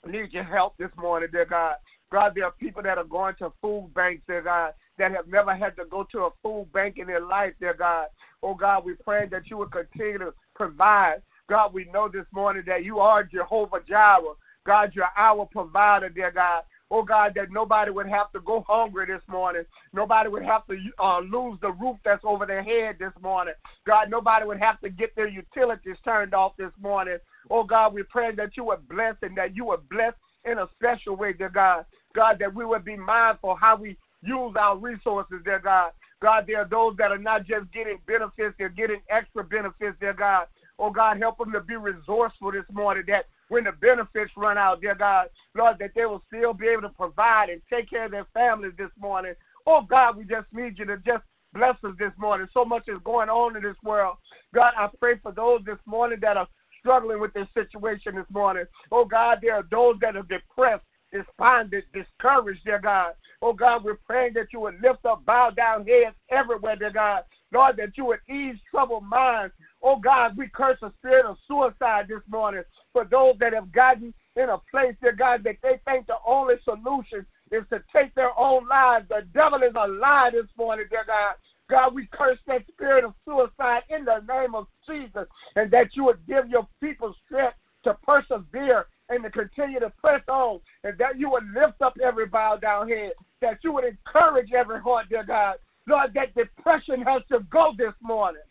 need 0.06 0.32
your 0.32 0.44
help 0.44 0.76
this 0.78 0.90
morning, 0.96 1.28
dear 1.32 1.44
God. 1.44 1.76
God, 2.10 2.34
there 2.34 2.44
are 2.44 2.52
people 2.52 2.82
that 2.82 2.98
are 2.98 3.04
going 3.04 3.34
to 3.36 3.52
food 3.60 3.90
banks, 3.94 4.22
dear 4.28 4.42
God, 4.42 4.74
that 4.98 5.12
have 5.12 5.26
never 5.28 5.54
had 5.54 5.76
to 5.76 5.84
go 5.84 6.04
to 6.12 6.24
a 6.24 6.30
food 6.42 6.68
bank 6.72 6.98
in 6.98 7.06
their 7.06 7.20
life, 7.20 7.54
dear 7.60 7.74
God. 7.74 8.06
Oh, 8.42 8.54
God, 8.54 8.84
we 8.84 8.94
pray 8.94 9.26
that 9.26 9.50
you 9.50 9.56
will 9.56 9.66
continue 9.66 10.18
to 10.18 10.34
provide. 10.54 11.22
God, 11.48 11.74
we 11.74 11.84
know 11.86 12.08
this 12.08 12.26
morning 12.32 12.62
that 12.66 12.84
you 12.84 12.98
are 13.00 13.24
Jehovah 13.24 13.80
Jireh. 13.86 14.34
God, 14.64 14.92
you're 14.94 15.08
our 15.16 15.46
provider, 15.46 16.08
dear 16.08 16.30
God. 16.30 16.64
Oh 16.90 17.02
God, 17.02 17.32
that 17.34 17.50
nobody 17.50 17.90
would 17.90 18.08
have 18.08 18.30
to 18.32 18.40
go 18.40 18.64
hungry 18.68 19.06
this 19.06 19.22
morning. 19.28 19.64
Nobody 19.92 20.28
would 20.28 20.44
have 20.44 20.66
to 20.68 20.78
uh, 21.00 21.18
lose 21.20 21.58
the 21.60 21.72
roof 21.72 21.96
that's 22.04 22.24
over 22.24 22.46
their 22.46 22.62
head 22.62 22.96
this 23.00 23.12
morning. 23.20 23.54
God, 23.86 24.08
nobody 24.08 24.46
would 24.46 24.60
have 24.60 24.80
to 24.80 24.88
get 24.88 25.14
their 25.16 25.28
utilities 25.28 25.96
turned 26.04 26.32
off 26.32 26.56
this 26.56 26.70
morning. 26.80 27.18
Oh 27.50 27.64
God, 27.64 27.92
we 27.92 28.04
pray 28.04 28.34
that 28.36 28.56
you 28.56 28.64
would 28.64 28.88
bless 28.88 29.16
and 29.22 29.36
that 29.36 29.56
you 29.56 29.64
would 29.64 29.88
bless 29.88 30.12
in 30.44 30.58
a 30.58 30.68
special 30.76 31.16
way, 31.16 31.32
dear 31.32 31.48
God. 31.48 31.86
God, 32.14 32.38
that 32.38 32.54
we 32.54 32.64
would 32.64 32.84
be 32.84 32.96
mindful 32.96 33.56
how 33.56 33.76
we 33.76 33.96
use 34.22 34.54
our 34.58 34.76
resources, 34.76 35.40
dear 35.44 35.58
God. 35.58 35.90
God, 36.22 36.44
there 36.46 36.60
are 36.60 36.68
those 36.68 36.96
that 36.96 37.10
are 37.10 37.18
not 37.18 37.46
just 37.46 37.70
getting 37.72 37.98
benefits, 38.06 38.54
they're 38.58 38.68
getting 38.68 39.02
extra 39.10 39.44
benefits, 39.44 39.96
dear 40.00 40.14
God. 40.14 40.46
Oh 40.78 40.90
God, 40.90 41.18
help 41.18 41.38
them 41.38 41.52
to 41.52 41.60
be 41.60 41.76
resourceful 41.76 42.52
this 42.52 42.64
morning 42.72 43.04
that 43.08 43.26
when 43.48 43.64
the 43.64 43.72
benefits 43.72 44.32
run 44.36 44.58
out, 44.58 44.80
dear 44.80 44.94
God, 44.94 45.28
Lord, 45.54 45.78
that 45.78 45.92
they 45.94 46.06
will 46.06 46.22
still 46.28 46.52
be 46.52 46.68
able 46.68 46.82
to 46.82 46.88
provide 46.90 47.50
and 47.50 47.62
take 47.70 47.90
care 47.90 48.06
of 48.06 48.10
their 48.10 48.26
families 48.34 48.72
this 48.76 48.90
morning. 48.98 49.34
Oh 49.66 49.82
God, 49.82 50.16
we 50.16 50.24
just 50.24 50.46
need 50.52 50.78
you 50.78 50.84
to 50.86 50.98
just 50.98 51.24
bless 51.52 51.76
us 51.84 51.94
this 51.98 52.12
morning. 52.18 52.48
So 52.52 52.64
much 52.64 52.88
is 52.88 52.98
going 53.04 53.28
on 53.28 53.56
in 53.56 53.62
this 53.62 53.76
world. 53.82 54.16
God, 54.54 54.74
I 54.76 54.88
pray 55.00 55.18
for 55.22 55.32
those 55.32 55.62
this 55.64 55.78
morning 55.86 56.18
that 56.20 56.36
are 56.36 56.48
struggling 56.80 57.20
with 57.20 57.32
this 57.34 57.48
situation 57.54 58.14
this 58.14 58.26
morning. 58.30 58.64
Oh 58.92 59.04
God, 59.04 59.38
there 59.42 59.54
are 59.54 59.66
those 59.70 59.96
that 60.00 60.16
are 60.16 60.22
depressed 60.22 60.84
despondent, 61.12 61.84
discouraged, 61.92 62.64
dear 62.64 62.78
God. 62.78 63.14
Oh 63.42 63.52
God, 63.52 63.84
we're 63.84 63.98
praying 64.06 64.34
that 64.34 64.52
you 64.52 64.60
would 64.60 64.80
lift 64.82 65.04
up, 65.04 65.24
bow 65.24 65.50
down 65.50 65.86
heads 65.86 66.16
everywhere, 66.30 66.76
dear 66.76 66.90
God. 66.90 67.24
Lord, 67.52 67.76
that 67.76 67.96
you 67.96 68.06
would 68.06 68.20
ease 68.28 68.56
troubled 68.70 69.04
minds. 69.04 69.54
Oh 69.88 70.00
God, 70.00 70.36
we 70.36 70.48
curse 70.48 70.78
the 70.80 70.92
spirit 70.98 71.24
of 71.24 71.38
suicide 71.46 72.06
this 72.08 72.22
morning 72.28 72.64
for 72.92 73.04
those 73.04 73.36
that 73.38 73.52
have 73.52 73.70
gotten 73.70 74.12
in 74.34 74.48
a 74.48 74.58
place, 74.68 74.96
dear 75.00 75.12
God, 75.12 75.44
that 75.44 75.58
they 75.62 75.78
think 75.86 76.08
the 76.08 76.16
only 76.26 76.56
solution 76.64 77.24
is 77.52 77.62
to 77.70 77.80
take 77.94 78.12
their 78.16 78.36
own 78.36 78.66
lives. 78.66 79.06
The 79.08 79.24
devil 79.32 79.62
is 79.62 79.74
a 79.76 79.86
lie 79.86 80.30
this 80.32 80.48
morning, 80.58 80.86
dear 80.90 81.04
God. 81.06 81.36
God, 81.70 81.94
we 81.94 82.08
curse 82.10 82.38
that 82.48 82.66
spirit 82.66 83.04
of 83.04 83.14
suicide 83.24 83.84
in 83.88 84.04
the 84.04 84.24
name 84.28 84.56
of 84.56 84.66
Jesus, 84.88 85.28
and 85.54 85.70
that 85.70 85.94
you 85.94 86.02
would 86.02 86.18
give 86.26 86.48
your 86.48 86.66
people 86.80 87.14
strength 87.24 87.54
to 87.84 87.94
persevere 88.02 88.86
and 89.08 89.22
to 89.22 89.30
continue 89.30 89.78
to 89.78 89.92
press 90.02 90.22
on, 90.26 90.58
and 90.82 90.98
that 90.98 91.16
you 91.16 91.30
would 91.30 91.48
lift 91.54 91.80
up 91.80 91.96
every 92.02 92.26
bowed 92.26 92.60
down 92.60 92.88
head, 92.88 93.12
that 93.40 93.58
you 93.62 93.70
would 93.70 93.84
encourage 93.84 94.52
every 94.52 94.80
heart, 94.80 95.08
dear 95.08 95.22
God. 95.22 95.58
Lord, 95.86 96.12
that 96.14 96.34
depression 96.34 97.02
has 97.02 97.22
to 97.30 97.38
go 97.50 97.72
this 97.78 97.94
morning. 98.02 98.42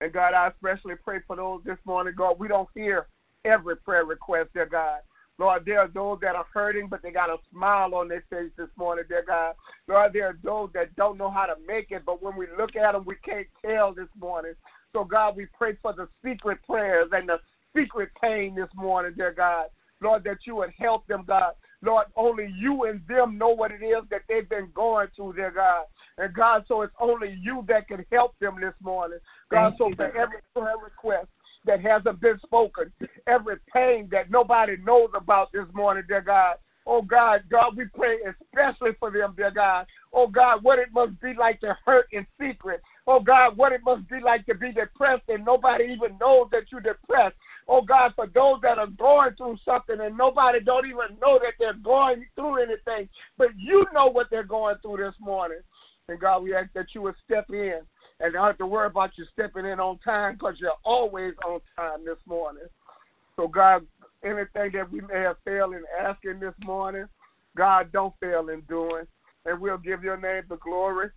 And 0.00 0.12
God, 0.12 0.34
I 0.34 0.48
especially 0.48 0.94
pray 0.94 1.20
for 1.26 1.36
those 1.36 1.62
this 1.64 1.78
morning, 1.84 2.14
God. 2.16 2.38
We 2.38 2.48
don't 2.48 2.68
hear 2.74 3.06
every 3.44 3.76
prayer 3.76 4.04
request, 4.04 4.50
dear 4.54 4.66
God. 4.66 5.00
Lord, 5.38 5.64
there 5.64 5.80
are 5.80 5.88
those 5.88 6.18
that 6.20 6.34
are 6.34 6.46
hurting, 6.52 6.88
but 6.88 7.00
they 7.02 7.12
got 7.12 7.30
a 7.30 7.36
smile 7.52 7.94
on 7.94 8.08
their 8.08 8.24
face 8.28 8.50
this 8.56 8.68
morning, 8.76 9.04
dear 9.08 9.24
God. 9.24 9.54
Lord, 9.86 10.12
there 10.12 10.26
are 10.26 10.38
those 10.42 10.70
that 10.74 10.94
don't 10.96 11.16
know 11.16 11.30
how 11.30 11.46
to 11.46 11.54
make 11.66 11.92
it, 11.92 12.02
but 12.04 12.20
when 12.22 12.36
we 12.36 12.46
look 12.58 12.74
at 12.74 12.92
them, 12.92 13.04
we 13.06 13.14
can't 13.24 13.46
tell 13.64 13.92
this 13.94 14.08
morning. 14.20 14.54
So, 14.92 15.04
God, 15.04 15.36
we 15.36 15.46
pray 15.46 15.76
for 15.80 15.92
the 15.92 16.08
secret 16.24 16.58
prayers 16.68 17.10
and 17.12 17.28
the 17.28 17.40
secret 17.76 18.10
pain 18.20 18.56
this 18.56 18.68
morning, 18.74 19.12
dear 19.16 19.32
God. 19.32 19.66
Lord, 20.00 20.24
that 20.24 20.38
you 20.44 20.56
would 20.56 20.72
help 20.76 21.06
them, 21.06 21.24
God. 21.26 21.52
Lord, 21.82 22.06
only 22.16 22.52
you 22.58 22.84
and 22.84 23.00
them 23.08 23.38
know 23.38 23.50
what 23.50 23.70
it 23.70 23.84
is 23.84 24.02
that 24.10 24.22
they've 24.28 24.48
been 24.48 24.70
going 24.74 25.08
through, 25.14 25.34
dear 25.34 25.52
God. 25.52 25.84
And 26.18 26.34
God, 26.34 26.64
so 26.66 26.82
it's 26.82 26.94
only 27.00 27.38
you 27.40 27.64
that 27.68 27.86
can 27.86 28.04
help 28.10 28.34
them 28.40 28.56
this 28.60 28.74
morning. 28.82 29.18
God, 29.50 29.74
so 29.78 29.90
for 29.96 30.06
every 30.16 30.38
prayer 30.54 30.74
request 30.82 31.28
that 31.64 31.80
hasn't 31.80 32.20
been 32.20 32.38
spoken, 32.40 32.92
every 33.26 33.56
pain 33.72 34.08
that 34.10 34.30
nobody 34.30 34.76
knows 34.78 35.10
about 35.14 35.52
this 35.52 35.66
morning, 35.72 36.02
dear 36.08 36.20
God. 36.20 36.56
Oh 36.84 37.02
God, 37.02 37.42
God, 37.50 37.76
we 37.76 37.84
pray 37.84 38.16
especially 38.24 38.92
for 38.98 39.10
them, 39.10 39.34
dear 39.36 39.50
God. 39.50 39.86
Oh 40.12 40.26
God, 40.26 40.64
what 40.64 40.78
it 40.78 40.88
must 40.92 41.20
be 41.20 41.34
like 41.34 41.60
to 41.60 41.76
hurt 41.84 42.06
in 42.12 42.26
secret. 42.40 42.80
Oh 43.10 43.20
God, 43.20 43.56
what 43.56 43.72
it 43.72 43.80
must 43.82 44.06
be 44.06 44.20
like 44.20 44.44
to 44.44 44.54
be 44.54 44.70
depressed 44.70 45.22
and 45.30 45.42
nobody 45.42 45.84
even 45.84 46.18
knows 46.20 46.48
that 46.52 46.70
you're 46.70 46.82
depressed. 46.82 47.36
Oh 47.66 47.80
God, 47.80 48.12
for 48.14 48.26
those 48.26 48.60
that 48.60 48.78
are 48.78 48.86
going 48.86 49.34
through 49.34 49.56
something 49.64 49.98
and 49.98 50.14
nobody 50.14 50.60
don't 50.60 50.84
even 50.84 51.16
know 51.18 51.40
that 51.42 51.54
they're 51.58 51.72
going 51.72 52.26
through 52.34 52.62
anything, 52.62 53.08
but 53.38 53.48
you 53.56 53.86
know 53.94 54.08
what 54.08 54.28
they're 54.30 54.44
going 54.44 54.76
through 54.82 54.98
this 54.98 55.14
morning. 55.20 55.60
And 56.08 56.20
God, 56.20 56.42
we 56.42 56.54
ask 56.54 56.70
that 56.74 56.94
you 56.94 57.00
would 57.00 57.14
step 57.24 57.46
in 57.48 57.80
and 58.20 58.34
don't 58.34 58.44
have 58.44 58.58
to 58.58 58.66
worry 58.66 58.88
about 58.88 59.16
you 59.16 59.24
stepping 59.32 59.64
in 59.64 59.80
on 59.80 59.96
time 60.00 60.34
because 60.34 60.60
you're 60.60 60.72
always 60.84 61.32
on 61.46 61.60
time 61.76 62.04
this 62.04 62.18
morning. 62.26 62.64
So 63.36 63.48
God, 63.48 63.86
anything 64.22 64.72
that 64.74 64.92
we 64.92 65.00
may 65.00 65.20
have 65.20 65.36
failed 65.46 65.72
in 65.72 65.84
asking 65.98 66.40
this 66.40 66.54
morning, 66.62 67.06
God, 67.56 67.90
don't 67.90 68.12
fail 68.20 68.50
in 68.50 68.60
doing. 68.68 69.06
And 69.46 69.58
we'll 69.58 69.78
give 69.78 70.04
your 70.04 70.18
name 70.18 70.42
the 70.50 70.56
glory 70.56 71.08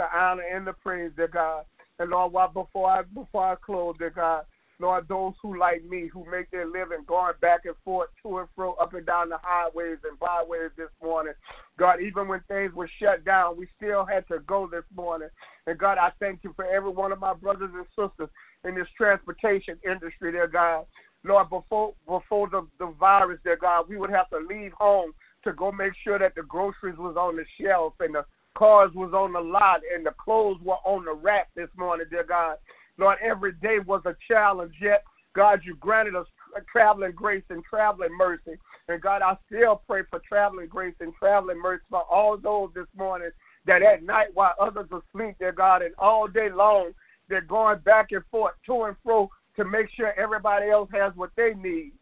the 0.00 0.18
honor 0.18 0.42
and 0.42 0.66
the 0.66 0.72
praise, 0.72 1.10
dear 1.14 1.28
God. 1.28 1.64
And 1.98 2.10
Lord, 2.10 2.32
while 2.32 2.48
before 2.48 2.88
I 2.88 3.02
before 3.02 3.44
I 3.44 3.54
close, 3.56 3.96
dear 3.98 4.08
God, 4.08 4.46
Lord, 4.78 5.06
those 5.08 5.34
who 5.42 5.58
like 5.58 5.84
me, 5.84 6.06
who 6.06 6.24
make 6.30 6.50
their 6.50 6.66
living 6.66 7.04
going 7.06 7.34
back 7.42 7.66
and 7.66 7.74
forth 7.84 8.08
to 8.22 8.38
and 8.38 8.48
fro, 8.56 8.72
up 8.74 8.94
and 8.94 9.04
down 9.04 9.28
the 9.28 9.38
highways 9.42 9.98
and 10.08 10.18
byways 10.18 10.70
this 10.78 10.88
morning. 11.02 11.34
God, 11.76 12.00
even 12.00 12.28
when 12.28 12.40
things 12.48 12.72
were 12.72 12.88
shut 12.98 13.26
down, 13.26 13.58
we 13.58 13.68
still 13.76 14.06
had 14.06 14.26
to 14.28 14.38
go 14.40 14.66
this 14.66 14.84
morning. 14.96 15.28
And 15.66 15.78
God, 15.78 15.98
I 15.98 16.12
thank 16.18 16.44
you 16.44 16.54
for 16.56 16.64
every 16.64 16.90
one 16.90 17.12
of 17.12 17.20
my 17.20 17.34
brothers 17.34 17.70
and 17.74 17.84
sisters 17.88 18.30
in 18.64 18.74
this 18.74 18.88
transportation 18.96 19.78
industry, 19.84 20.32
dear 20.32 20.46
God. 20.46 20.86
Lord, 21.24 21.50
before 21.50 21.92
before 22.08 22.48
the, 22.48 22.66
the 22.78 22.86
virus, 22.98 23.38
dear 23.44 23.56
God, 23.56 23.90
we 23.90 23.98
would 23.98 24.08
have 24.08 24.30
to 24.30 24.38
leave 24.38 24.72
home 24.72 25.12
to 25.44 25.52
go 25.52 25.70
make 25.70 25.92
sure 26.02 26.18
that 26.18 26.34
the 26.34 26.42
groceries 26.42 26.96
was 26.96 27.16
on 27.18 27.36
the 27.36 27.44
shelf 27.60 27.92
and 28.00 28.14
the 28.14 28.24
cars 28.54 28.92
was 28.94 29.12
on 29.12 29.32
the 29.32 29.40
lot 29.40 29.80
and 29.94 30.04
the 30.04 30.12
clothes 30.12 30.60
were 30.62 30.78
on 30.84 31.04
the 31.04 31.12
rack 31.12 31.48
this 31.54 31.68
morning, 31.76 32.06
dear 32.10 32.24
God. 32.24 32.56
Lord, 32.98 33.18
every 33.22 33.52
day 33.52 33.78
was 33.78 34.02
a 34.04 34.16
challenge, 34.28 34.74
yet, 34.80 35.04
God, 35.32 35.60
you 35.64 35.76
granted 35.76 36.16
us 36.16 36.26
traveling 36.70 37.12
grace 37.12 37.44
and 37.50 37.64
traveling 37.64 38.16
mercy. 38.16 38.58
And 38.88 39.00
God, 39.00 39.22
I 39.22 39.36
still 39.46 39.82
pray 39.86 40.02
for 40.10 40.20
traveling 40.20 40.66
grace 40.66 40.94
and 41.00 41.14
traveling 41.14 41.60
mercy 41.60 41.84
for 41.88 42.02
all 42.02 42.36
those 42.36 42.70
this 42.74 42.88
morning 42.96 43.30
that 43.66 43.82
at 43.82 44.02
night 44.02 44.28
while 44.34 44.54
others 44.58 44.88
are 44.90 45.02
asleep, 45.14 45.36
dear 45.38 45.52
God, 45.52 45.82
and 45.82 45.94
all 45.98 46.26
day 46.26 46.50
long 46.50 46.92
they're 47.28 47.40
going 47.40 47.78
back 47.80 48.12
and 48.12 48.24
forth 48.30 48.54
to 48.66 48.82
and 48.84 48.96
fro 49.04 49.30
to 49.56 49.64
make 49.64 49.88
sure 49.90 50.12
everybody 50.18 50.68
else 50.68 50.88
has 50.92 51.14
what 51.14 51.30
they 51.36 51.54
need. 51.54 51.92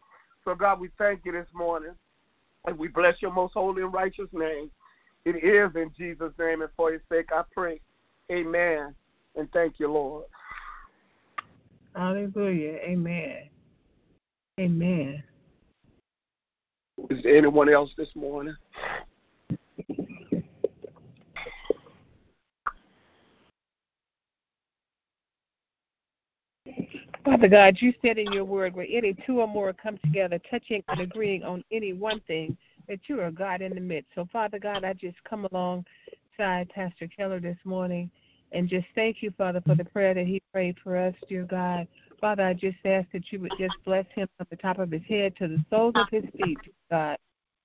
So, 0.43 0.55
God, 0.55 0.79
we 0.79 0.89
thank 0.97 1.21
you 1.25 1.31
this 1.31 1.47
morning. 1.53 1.91
And 2.65 2.77
we 2.77 2.87
bless 2.87 3.21
your 3.21 3.31
most 3.31 3.53
holy 3.53 3.83
and 3.83 3.93
righteous 3.93 4.27
name. 4.33 4.69
It 5.25 5.43
is 5.43 5.75
in 5.75 5.91
Jesus' 5.97 6.33
name, 6.39 6.61
and 6.61 6.71
for 6.75 6.91
your 6.91 7.01
sake 7.11 7.29
I 7.31 7.43
pray. 7.53 7.79
Amen. 8.31 8.95
And 9.35 9.51
thank 9.51 9.79
you, 9.79 9.91
Lord. 9.91 10.25
Hallelujah. 11.95 12.77
Amen. 12.83 13.49
Amen. 14.59 15.23
Is 17.09 17.23
there 17.23 17.37
anyone 17.37 17.69
else 17.69 17.91
this 17.97 18.09
morning? 18.15 18.55
Father 27.25 27.47
God, 27.47 27.77
you 27.79 27.93
said 28.01 28.17
in 28.17 28.31
your 28.31 28.45
word, 28.45 28.75
where 28.75 28.87
any 28.89 29.15
two 29.25 29.41
or 29.41 29.47
more 29.47 29.71
come 29.73 29.97
together, 29.99 30.39
touching 30.49 30.83
and 30.87 30.99
agreeing 30.99 31.43
on 31.43 31.63
any 31.71 31.93
one 31.93 32.19
thing, 32.21 32.57
that 32.89 33.07
you 33.07 33.21
are 33.21 33.31
God 33.31 33.61
in 33.61 33.73
the 33.73 33.79
midst. 33.79 34.09
So, 34.15 34.27
Father 34.33 34.59
God, 34.59 34.83
I 34.83 34.93
just 34.93 35.23
come 35.23 35.47
alongside 35.51 36.69
Pastor 36.69 37.07
Keller 37.07 37.39
this 37.39 37.57
morning 37.63 38.09
and 38.51 38.67
just 38.67 38.87
thank 38.95 39.21
you, 39.21 39.31
Father, 39.37 39.61
for 39.65 39.75
the 39.75 39.85
prayer 39.85 40.15
that 40.15 40.25
he 40.25 40.41
prayed 40.51 40.75
for 40.83 40.97
us, 40.97 41.13
dear 41.29 41.43
God. 41.43 41.87
Father, 42.19 42.43
I 42.43 42.53
just 42.53 42.77
ask 42.83 43.07
that 43.13 43.31
you 43.31 43.39
would 43.41 43.53
just 43.57 43.75
bless 43.85 44.05
him 44.15 44.27
from 44.37 44.47
the 44.49 44.55
top 44.55 44.79
of 44.79 44.91
his 44.91 45.03
head 45.07 45.35
to 45.37 45.47
the 45.47 45.63
soles 45.69 45.95
of 45.95 46.07
his 46.09 46.23
feet, 46.35 46.57
God. 46.89 47.17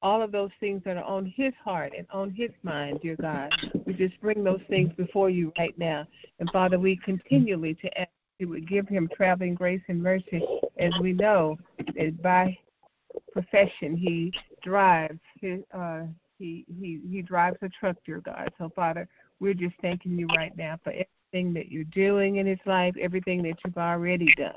All 0.02 0.21
of 0.21 0.31
those 0.31 0.50
things 0.61 0.83
that 0.85 0.99
are 0.99 1.04
on 1.04 1.25
his 1.25 1.54
heart 1.64 1.95
and 1.97 2.07
on 2.11 2.31
his 2.31 2.50
mind, 2.62 3.00
dear 3.02 3.16
God. 3.16 3.50
We 3.87 3.95
just 3.95 4.21
bring 4.21 4.45
those 4.45 4.61
things 4.69 4.93
before 4.95 5.31
you 5.31 5.50
right 5.59 5.76
now. 5.78 6.07
And 6.38 6.52
Father, 6.52 6.78
we 6.78 6.97
continually 6.97 7.75
to 7.75 7.99
ask 7.99 8.11
you 8.38 8.49
would 8.49 8.69
give 8.69 8.87
him 8.87 9.09
traveling 9.16 9.54
grace 9.54 9.81
and 9.88 10.02
mercy 10.02 10.45
as 10.78 10.93
we 11.00 11.12
know 11.14 11.57
that 11.97 12.21
by 12.21 12.59
profession. 13.33 13.97
He 13.97 14.33
drives 14.62 15.21
his 15.40 15.61
uh 15.73 16.02
he 16.38 16.64
he 16.80 17.00
he 17.11 17.23
drives 17.23 17.59
a 17.62 17.68
truck, 17.68 17.97
dear 18.04 18.21
God. 18.21 18.52
So 18.59 18.71
Father, 18.75 19.09
we're 19.40 19.54
just 19.54 19.75
thanking 19.83 20.18
you 20.18 20.26
right 20.37 20.56
now 20.56 20.78
for 20.83 20.90
everything 20.90 21.52
that 21.54 21.71
you're 21.71 21.85
doing 21.85 22.37
in 22.37 22.47
his 22.47 22.59
life, 22.66 22.94
everything 23.00 23.42
that 23.42 23.56
you've 23.64 23.78
already 23.78 24.35
done. 24.37 24.54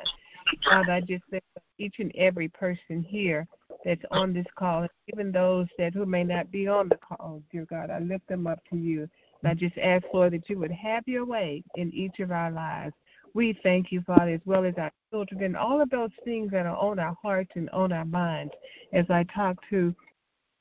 Father, 0.64 0.92
I 0.92 1.02
just 1.02 1.24
thank 1.30 1.44
each 1.78 2.00
and 2.00 2.12
every 2.16 2.48
person 2.48 3.02
here 3.02 3.48
that's 3.86 4.04
on 4.12 4.34
this 4.34 4.46
call, 4.58 4.88
even 5.08 5.32
those 5.32 5.68
that 5.78 5.94
who 5.94 6.06
may 6.06 6.24
not 6.24 6.52
be 6.52 6.68
on 6.68 6.90
the 6.90 6.98
call, 6.98 7.42
dear 7.52 7.66
God, 7.66 7.90
I 7.90 8.00
lift 8.00 8.28
them 8.28 8.48
up 8.48 8.60
to 8.70 8.78
you. 8.78 9.08
And 9.42 9.52
I 9.52 9.54
just 9.54 9.78
ask, 9.78 10.04
Lord, 10.14 10.34
that 10.34 10.50
you 10.50 10.58
would 10.60 10.72
have 10.72 11.04
your 11.08 11.26
way 11.26 11.64
in 11.76 11.94
each 11.94 12.20
of 12.20 12.32
our 12.32 12.52
lives. 12.52 12.94
We 13.38 13.53
thank 13.62 13.91
you, 13.91 14.01
Father, 14.01 14.32
as 14.32 14.41
well 14.46 14.65
as 14.65 14.74
our 14.79 14.91
children 15.12 15.44
and 15.44 15.56
all 15.56 15.79
of 15.79 15.91
those 15.91 16.10
things 16.25 16.50
that 16.50 16.65
are 16.65 16.75
on 16.75 16.98
our 16.98 17.15
hearts 17.22 17.51
and 17.53 17.70
on 17.70 17.91
our 17.91 18.03
minds. 18.03 18.51
As 18.94 19.06
I 19.12 19.25
talk 19.25 19.58
to 19.70 19.94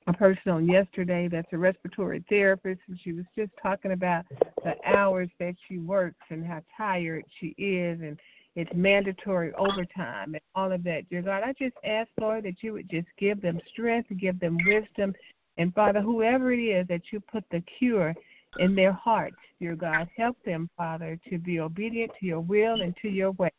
a 0.07 0.13
person 0.13 0.53
on 0.53 0.69
yesterday 0.69 1.27
that's 1.27 1.51
a 1.55 1.57
respiratory 1.57 2.23
therapist, 2.29 2.83
and 2.87 3.01
she 3.01 3.15
was 3.15 3.25
just 3.35 3.51
talking 3.63 3.93
about 3.93 4.27
the 4.63 4.75
hours 4.85 5.31
that 5.41 5.55
she 5.67 5.79
works 5.79 6.21
and 6.29 6.47
how 6.47 6.61
tired 6.77 7.25
she 7.41 7.55
is, 7.57 7.99
and 8.03 8.21
it's 8.57 8.75
mandatory 8.75 9.55
overtime 9.55 10.35
and 10.35 10.43
all 10.55 10.71
of 10.71 10.85
that. 10.85 11.09
Dear 11.09 11.23
God, 11.23 11.45
I 11.45 11.55
just 11.55 11.77
ask, 11.83 12.11
Lord, 12.21 12.45
that 12.45 12.63
you 12.63 12.75
would 12.75 12.91
just 12.91 13.09
give 13.17 13.41
them 13.41 13.59
strength, 13.67 14.11
and 14.11 14.21
give 14.21 14.39
them 14.39 14.59
wisdom, 14.67 15.15
and 15.57 15.75
Father, 15.75 16.03
whoever 16.03 16.53
it 16.53 16.61
is 16.61 16.87
that 16.89 17.11
you 17.11 17.21
put 17.21 17.45
the 17.51 17.63
cure 17.63 18.15
in 18.59 18.75
their 18.75 18.93
hearts, 18.93 19.37
dear 19.61 19.77
God, 19.77 20.09
help 20.17 20.37
them, 20.45 20.69
Father, 20.77 21.19
to 21.29 21.39
be 21.39 21.61
obedient 21.61 22.13
to 22.21 22.27
your 22.27 22.41
will 22.41 22.81
and 22.81 22.97
to 23.03 23.09
your 23.09 23.33
way 23.33 23.51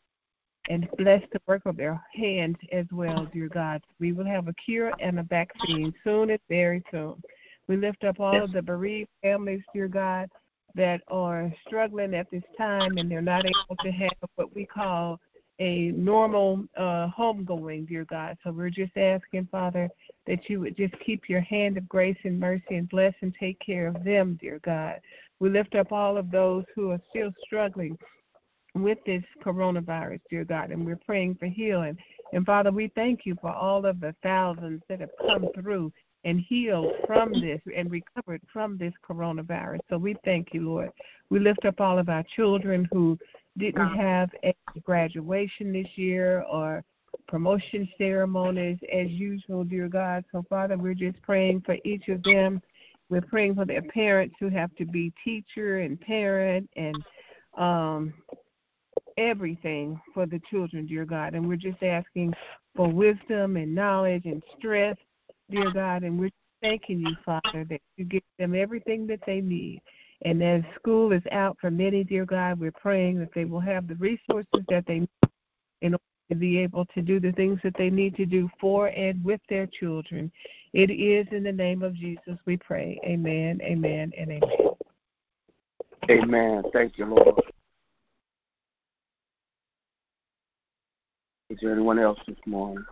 and 0.69 0.87
bless 0.97 1.21
the 1.31 1.41
work 1.47 1.65
of 1.65 1.77
their 1.77 2.01
hands 2.13 2.57
as 2.71 2.85
well, 2.91 3.27
dear 3.33 3.47
God. 3.47 3.81
We 3.99 4.11
will 4.11 4.25
have 4.25 4.47
a 4.47 4.53
cure 4.53 4.91
and 4.99 5.19
a 5.19 5.23
vaccine 5.23 5.93
soon 6.03 6.29
and 6.31 6.39
very 6.49 6.83
soon. 6.91 7.21
We 7.67 7.77
lift 7.77 8.03
up 8.03 8.19
all 8.19 8.41
of 8.41 8.51
the 8.51 8.61
bereaved 8.61 9.09
families, 9.21 9.61
dear 9.73 9.87
God, 9.87 10.29
that 10.75 11.01
are 11.07 11.51
struggling 11.65 12.13
at 12.13 12.29
this 12.31 12.43
time 12.57 12.97
and 12.97 13.09
they're 13.09 13.21
not 13.21 13.45
able 13.45 13.75
to 13.81 13.91
have 13.91 14.11
what 14.35 14.53
we 14.53 14.65
call 14.65 15.19
a 15.59 15.91
normal 15.91 16.65
uh, 16.77 17.07
homegoing, 17.17 17.87
dear 17.87 18.05
God. 18.05 18.37
So 18.43 18.51
we're 18.51 18.69
just 18.69 18.95
asking, 18.95 19.47
Father, 19.51 19.89
that 20.27 20.49
you 20.49 20.59
would 20.59 20.77
just 20.77 20.93
keep 20.99 21.29
your 21.29 21.41
hand 21.41 21.77
of 21.77 21.89
grace 21.89 22.17
and 22.23 22.39
mercy 22.39 22.75
and 22.75 22.89
bless 22.89 23.13
and 23.21 23.33
take 23.39 23.59
care 23.59 23.87
of 23.87 24.03
them, 24.03 24.37
dear 24.39 24.59
God. 24.63 24.99
We 25.39 25.49
lift 25.49 25.75
up 25.75 25.91
all 25.91 26.17
of 26.17 26.31
those 26.31 26.65
who 26.75 26.91
are 26.91 27.01
still 27.09 27.31
struggling 27.43 27.97
with 28.75 28.99
this 29.05 29.23
coronavirus, 29.43 30.21
dear 30.29 30.43
God, 30.43 30.71
and 30.71 30.85
we're 30.85 30.95
praying 30.97 31.35
for 31.35 31.47
healing. 31.47 31.97
And 32.33 32.45
Father, 32.45 32.71
we 32.71 32.91
thank 32.95 33.25
you 33.25 33.35
for 33.41 33.51
all 33.51 33.85
of 33.85 33.99
the 33.99 34.15
thousands 34.21 34.81
that 34.89 34.99
have 34.99 35.11
come 35.25 35.47
through 35.55 35.91
and 36.23 36.39
healed 36.41 36.91
from 37.05 37.31
this 37.31 37.61
and 37.75 37.89
recovered 37.89 38.41
from 38.51 38.77
this 38.77 38.93
coronavirus. 39.07 39.79
So 39.89 39.97
we 39.97 40.15
thank 40.25 40.53
you, 40.53 40.61
Lord. 40.69 40.91
We 41.29 41.39
lift 41.39 41.65
up 41.65 41.79
all 41.79 41.97
of 41.97 42.09
our 42.09 42.23
children 42.23 42.87
who 42.91 43.17
didn't 43.57 43.95
have 43.95 44.29
a 44.43 44.55
graduation 44.83 45.73
this 45.73 45.87
year 45.95 46.43
or 46.49 46.83
promotion 47.27 47.87
ceremonies 47.97 48.77
as 48.91 49.09
usual, 49.09 49.63
dear 49.63 49.87
God. 49.87 50.23
So, 50.31 50.43
Father, 50.49 50.77
we're 50.77 50.93
just 50.93 51.21
praying 51.21 51.61
for 51.61 51.77
each 51.83 52.07
of 52.07 52.23
them. 52.23 52.61
We're 53.09 53.21
praying 53.21 53.55
for 53.55 53.65
their 53.65 53.81
parents 53.81 54.35
who 54.39 54.49
have 54.49 54.73
to 54.75 54.85
be 54.85 55.13
teacher 55.23 55.79
and 55.79 55.99
parent 55.99 56.69
and 56.75 57.03
um, 57.57 58.13
everything 59.17 59.99
for 60.13 60.25
the 60.25 60.41
children, 60.49 60.85
dear 60.85 61.05
God. 61.05 61.33
And 61.33 61.47
we're 61.47 61.55
just 61.55 61.81
asking 61.81 62.33
for 62.75 62.87
wisdom 62.87 63.57
and 63.57 63.73
knowledge 63.73 64.25
and 64.25 64.43
strength, 64.57 65.01
dear 65.49 65.71
God. 65.71 66.03
And 66.03 66.19
we're 66.19 66.31
thanking 66.61 66.99
you, 66.99 67.15
Father, 67.25 67.65
that 67.69 67.81
you 67.97 68.05
give 68.05 68.23
them 68.37 68.55
everything 68.55 69.07
that 69.07 69.21
they 69.25 69.41
need. 69.41 69.81
And 70.23 70.43
as 70.43 70.63
school 70.75 71.11
is 71.11 71.21
out 71.31 71.57
for 71.61 71.69
many, 71.69 72.03
dear 72.03 72.25
God, 72.25 72.59
we're 72.59 72.71
praying 72.71 73.19
that 73.19 73.33
they 73.35 73.45
will 73.45 73.59
have 73.59 73.87
the 73.87 73.95
resources 73.95 74.65
that 74.67 74.85
they 74.87 74.99
need 74.99 75.09
in 75.81 75.93
order 75.93 76.03
to 76.29 76.35
be 76.35 76.57
able 76.59 76.85
to 76.85 77.01
do 77.01 77.19
the 77.19 77.31
things 77.33 77.59
that 77.63 77.75
they 77.77 77.89
need 77.89 78.15
to 78.15 78.25
do 78.25 78.49
for 78.59 78.87
and 78.87 79.23
with 79.23 79.41
their 79.47 79.67
children. 79.67 80.31
It 80.73 80.89
is 80.89 81.27
in 81.31 81.43
the 81.43 81.51
name 81.51 81.83
of 81.83 81.95
Jesus 81.95 82.37
we 82.45 82.57
pray. 82.57 82.99
Amen, 83.05 83.59
amen, 83.63 84.11
and 84.17 84.31
amen. 84.31 84.69
Amen. 86.09 86.63
Thank 86.73 86.97
you, 86.97 87.05
Lord. 87.05 87.41
Is 91.49 91.59
there 91.61 91.71
anyone 91.71 91.99
else 91.99 92.19
this 92.27 92.37
morning? 92.45 92.83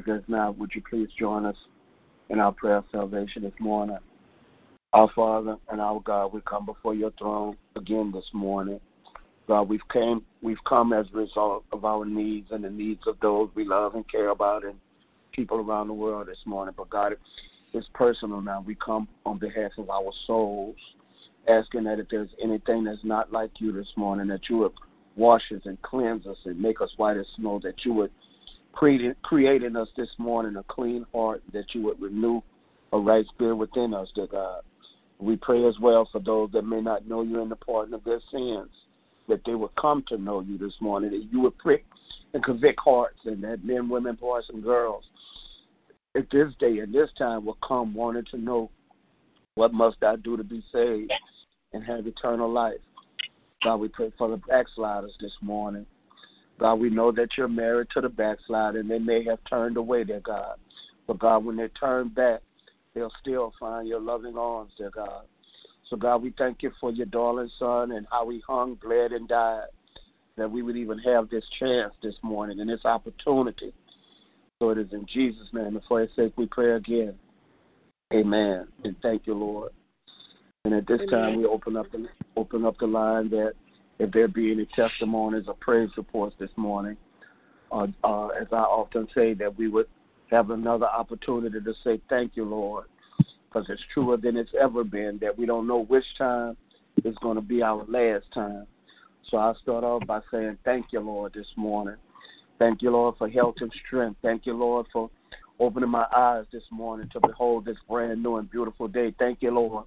If 0.00 0.06
there's 0.06 0.56
would 0.56 0.74
you 0.74 0.82
please 0.88 1.10
join 1.18 1.44
us 1.44 1.56
in 2.30 2.40
our 2.40 2.52
prayer 2.52 2.76
of 2.76 2.86
salvation 2.90 3.42
this 3.42 3.52
morning? 3.60 3.98
Our 4.94 5.10
Father 5.14 5.58
and 5.70 5.78
our 5.78 6.00
God, 6.00 6.32
we 6.32 6.40
come 6.40 6.64
before 6.64 6.94
your 6.94 7.10
throne 7.18 7.58
again 7.76 8.10
this 8.10 8.30
morning. 8.32 8.80
God, 9.46 9.68
we've 9.68 9.86
came 9.92 10.24
we've 10.40 10.64
come 10.64 10.94
as 10.94 11.06
a 11.12 11.18
result 11.18 11.64
of 11.70 11.84
our 11.84 12.06
needs 12.06 12.50
and 12.50 12.64
the 12.64 12.70
needs 12.70 13.06
of 13.06 13.20
those 13.20 13.50
we 13.54 13.64
love 13.64 13.94
and 13.94 14.08
care 14.08 14.30
about 14.30 14.64
and 14.64 14.76
people 15.32 15.58
around 15.58 15.88
the 15.88 15.92
world 15.92 16.28
this 16.28 16.44
morning. 16.46 16.74
But 16.74 16.88
God, 16.88 17.14
it's 17.74 17.90
personal 17.92 18.40
now. 18.40 18.64
We 18.66 18.76
come 18.76 19.06
on 19.26 19.36
behalf 19.36 19.72
of 19.76 19.90
our 19.90 20.12
souls 20.26 20.76
asking 21.46 21.84
that 21.84 21.98
if 21.98 22.08
there's 22.08 22.34
anything 22.42 22.84
that's 22.84 23.04
not 23.04 23.32
like 23.32 23.60
you 23.60 23.70
this 23.70 23.92
morning, 23.96 24.28
that 24.28 24.48
you 24.48 24.56
would 24.56 24.72
wash 25.16 25.52
us 25.54 25.60
and 25.66 25.80
cleanse 25.82 26.26
us 26.26 26.38
and 26.46 26.58
make 26.58 26.80
us 26.80 26.94
white 26.96 27.18
as 27.18 27.26
snow, 27.36 27.60
that 27.62 27.84
you 27.84 27.92
would 27.92 28.10
create 28.72 29.62
in 29.62 29.76
us 29.76 29.88
this 29.96 30.14
morning 30.18 30.56
a 30.56 30.62
clean 30.64 31.06
heart, 31.12 31.42
that 31.52 31.74
you 31.74 31.82
would 31.82 32.00
renew 32.00 32.40
a 32.92 32.98
right 32.98 33.26
spirit 33.26 33.56
within 33.56 33.94
us, 33.94 34.10
dear 34.14 34.26
God. 34.26 34.62
We 35.18 35.36
pray 35.36 35.64
as 35.66 35.78
well 35.78 36.08
for 36.10 36.20
those 36.20 36.50
that 36.52 36.64
may 36.64 36.80
not 36.80 37.06
know 37.06 37.22
you 37.22 37.40
in 37.40 37.48
the 37.48 37.56
pardon 37.56 37.94
of 37.94 38.04
their 38.04 38.20
sins, 38.30 38.70
that 39.28 39.44
they 39.44 39.54
would 39.54 39.74
come 39.76 40.02
to 40.08 40.16
know 40.16 40.40
you 40.40 40.56
this 40.56 40.76
morning, 40.80 41.10
that 41.10 41.28
you 41.30 41.40
would 41.40 41.58
prick 41.58 41.84
and 42.32 42.42
convict 42.42 42.80
hearts, 42.80 43.20
and 43.26 43.44
that 43.44 43.64
men, 43.64 43.88
women, 43.88 44.16
boys, 44.16 44.48
and 44.48 44.62
girls 44.62 45.04
at 46.16 46.30
this 46.30 46.52
day 46.58 46.78
and 46.78 46.92
this 46.92 47.10
time 47.16 47.44
will 47.44 47.58
come 47.62 47.94
wanting 47.94 48.24
to 48.26 48.38
know 48.38 48.70
what 49.54 49.72
must 49.72 50.02
I 50.02 50.16
do 50.16 50.36
to 50.36 50.44
be 50.44 50.62
saved 50.72 51.12
and 51.72 51.84
have 51.84 52.06
eternal 52.06 52.50
life? 52.50 52.80
God, 53.62 53.76
we 53.76 53.88
pray 53.88 54.12
for 54.16 54.28
the 54.28 54.38
backsliders 54.38 55.16
this 55.20 55.36
morning. 55.40 55.86
God, 56.60 56.74
we 56.74 56.90
know 56.90 57.10
that 57.10 57.38
you're 57.38 57.48
married 57.48 57.88
to 57.94 58.02
the 58.02 58.10
backslider 58.10 58.80
and 58.80 58.90
they 58.90 58.98
may 58.98 59.24
have 59.24 59.38
turned 59.48 59.78
away, 59.78 60.04
dear 60.04 60.20
God. 60.20 60.56
But 61.06 61.18
God, 61.18 61.42
when 61.42 61.56
they 61.56 61.68
turn 61.68 62.08
back, 62.08 62.42
they'll 62.94 63.12
still 63.18 63.54
find 63.58 63.88
your 63.88 63.98
loving 63.98 64.36
arms, 64.36 64.72
dear 64.76 64.90
God. 64.90 65.24
So, 65.88 65.96
God, 65.96 66.22
we 66.22 66.34
thank 66.36 66.62
you 66.62 66.70
for 66.78 66.92
your 66.92 67.06
darling 67.06 67.50
son 67.58 67.92
and 67.92 68.06
how 68.10 68.28
he 68.28 68.42
hung, 68.46 68.74
bled, 68.74 69.12
and 69.12 69.26
died, 69.26 69.68
that 70.36 70.50
we 70.50 70.60
would 70.60 70.76
even 70.76 70.98
have 70.98 71.30
this 71.30 71.48
chance 71.58 71.94
this 72.02 72.16
morning 72.22 72.60
and 72.60 72.68
this 72.68 72.84
opportunity. 72.84 73.72
So 74.60 74.68
it 74.68 74.76
is 74.76 74.92
in 74.92 75.06
Jesus' 75.06 75.48
name 75.54 75.76
and 75.76 75.82
for 75.88 76.00
his 76.00 76.14
sake 76.14 76.34
we 76.36 76.44
pray 76.44 76.72
again. 76.72 77.14
Amen. 78.12 78.68
And 78.84 78.94
thank 79.00 79.26
you, 79.26 79.32
Lord. 79.32 79.72
And 80.66 80.74
at 80.74 80.86
this 80.86 81.00
Amen. 81.00 81.08
time, 81.08 81.36
we 81.36 81.46
open 81.46 81.78
up 81.78 81.90
the 81.90 82.06
open 82.36 82.66
up 82.66 82.76
the 82.78 82.86
line 82.86 83.30
that 83.30 83.54
if 84.00 84.10
there 84.12 84.28
be 84.28 84.50
any 84.50 84.64
testimonies 84.64 85.44
or 85.46 85.54
praise 85.54 85.90
reports 85.96 86.34
this 86.38 86.50
morning, 86.56 86.96
uh, 87.70 87.86
uh, 88.02 88.28
as 88.28 88.46
I 88.50 88.62
often 88.62 89.06
say, 89.14 89.34
that 89.34 89.56
we 89.56 89.68
would 89.68 89.86
have 90.30 90.50
another 90.50 90.86
opportunity 90.86 91.60
to 91.60 91.74
say 91.84 92.00
thank 92.08 92.34
you, 92.34 92.44
Lord, 92.44 92.86
because 93.18 93.68
it's 93.68 93.82
truer 93.92 94.16
than 94.16 94.38
it's 94.38 94.52
ever 94.58 94.84
been 94.84 95.18
that 95.20 95.36
we 95.36 95.44
don't 95.44 95.68
know 95.68 95.84
which 95.84 96.04
time 96.16 96.56
is 97.04 97.14
going 97.18 97.36
to 97.36 97.42
be 97.42 97.62
our 97.62 97.84
last 97.88 98.24
time. 98.32 98.66
So 99.22 99.36
I'll 99.36 99.54
start 99.56 99.84
off 99.84 100.06
by 100.06 100.20
saying 100.30 100.56
thank 100.64 100.92
you, 100.92 101.00
Lord, 101.00 101.34
this 101.34 101.52
morning. 101.56 101.96
Thank 102.58 102.80
you, 102.80 102.90
Lord, 102.90 103.16
for 103.18 103.28
health 103.28 103.56
and 103.60 103.72
strength. 103.86 104.16
Thank 104.22 104.46
you, 104.46 104.54
Lord, 104.54 104.86
for 104.90 105.10
opening 105.58 105.90
my 105.90 106.06
eyes 106.16 106.46
this 106.52 106.64
morning 106.70 107.10
to 107.12 107.20
behold 107.20 107.66
this 107.66 107.76
brand 107.86 108.22
new 108.22 108.36
and 108.36 108.50
beautiful 108.50 108.88
day. 108.88 109.14
Thank 109.18 109.42
you, 109.42 109.50
Lord, 109.50 109.84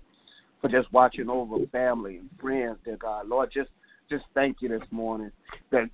for 0.61 0.69
just 0.69 0.91
watching 0.93 1.29
over 1.29 1.65
family 1.71 2.17
and 2.17 2.29
friends, 2.39 2.77
dear 2.85 2.97
God. 2.97 3.27
Lord, 3.27 3.49
just 3.51 3.71
just 4.09 4.25
thank 4.33 4.61
you 4.61 4.69
this 4.69 4.87
morning 4.91 5.31
that 5.71 5.89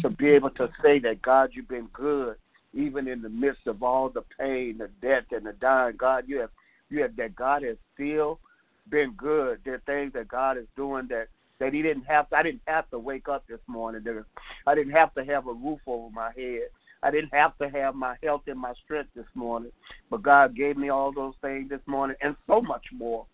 to 0.00 0.10
be 0.10 0.28
able 0.28 0.50
to 0.50 0.70
say 0.82 0.98
that 1.00 1.22
God, 1.22 1.50
you've 1.52 1.68
been 1.68 1.88
good, 1.92 2.36
even 2.74 3.08
in 3.08 3.22
the 3.22 3.28
midst 3.28 3.66
of 3.66 3.82
all 3.82 4.08
the 4.08 4.22
pain, 4.38 4.78
the 4.78 4.88
death, 5.00 5.24
and 5.32 5.46
the 5.46 5.52
dying. 5.54 5.96
God, 5.96 6.24
you 6.26 6.38
have 6.40 6.50
you 6.90 7.02
have 7.02 7.16
that 7.16 7.36
God 7.36 7.62
has 7.62 7.76
still 7.94 8.38
been 8.88 9.12
good. 9.12 9.60
There 9.64 9.74
are 9.74 9.82
things 9.86 10.12
that 10.14 10.28
God 10.28 10.56
is 10.56 10.66
doing 10.76 11.06
that 11.08 11.28
that 11.58 11.74
He 11.74 11.82
didn't 11.82 12.04
have. 12.04 12.28
To, 12.30 12.36
I 12.36 12.42
didn't 12.42 12.62
have 12.66 12.88
to 12.90 12.98
wake 12.98 13.28
up 13.28 13.44
this 13.48 13.60
morning. 13.66 14.04
I 14.66 14.74
didn't 14.74 14.92
have 14.92 15.14
to 15.14 15.24
have 15.24 15.46
a 15.46 15.52
roof 15.52 15.80
over 15.86 16.10
my 16.10 16.30
head. 16.36 16.68
I 17.02 17.10
didn't 17.10 17.32
have 17.32 17.56
to 17.58 17.68
have 17.68 17.94
my 17.94 18.16
health 18.22 18.42
and 18.48 18.58
my 18.58 18.74
strength 18.74 19.10
this 19.14 19.26
morning, 19.34 19.70
but 20.10 20.22
God 20.22 20.56
gave 20.56 20.76
me 20.76 20.88
all 20.88 21.12
those 21.12 21.34
things 21.40 21.68
this 21.68 21.80
morning 21.86 22.16
and 22.22 22.34
so 22.48 22.60
much 22.60 22.86
more 22.92 23.24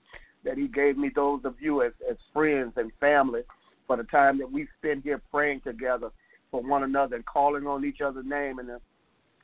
that 0.45 0.59
He 0.59 0.69
gave 0.69 0.99
me 0.99 1.11
those 1.15 1.45
of 1.45 1.55
you 1.61 1.83
as, 1.83 1.93
as 2.09 2.17
friends 2.33 2.75
and 2.77 2.93
family 3.01 3.43
for 3.87 3.97
the 3.97 4.05
time 4.05 4.39
that 4.39 4.51
we 4.51 4.67
spend 4.79 5.03
here 5.03 5.21
praying 5.31 5.61
together 5.61 6.11
for 6.51 6.63
one 6.63 6.83
another 6.83 7.17
and 7.17 7.27
calling 7.27 7.67
on 7.67 7.85
each 7.85 8.01
other's 8.01 8.27
name. 8.27 8.59
And 8.59 8.71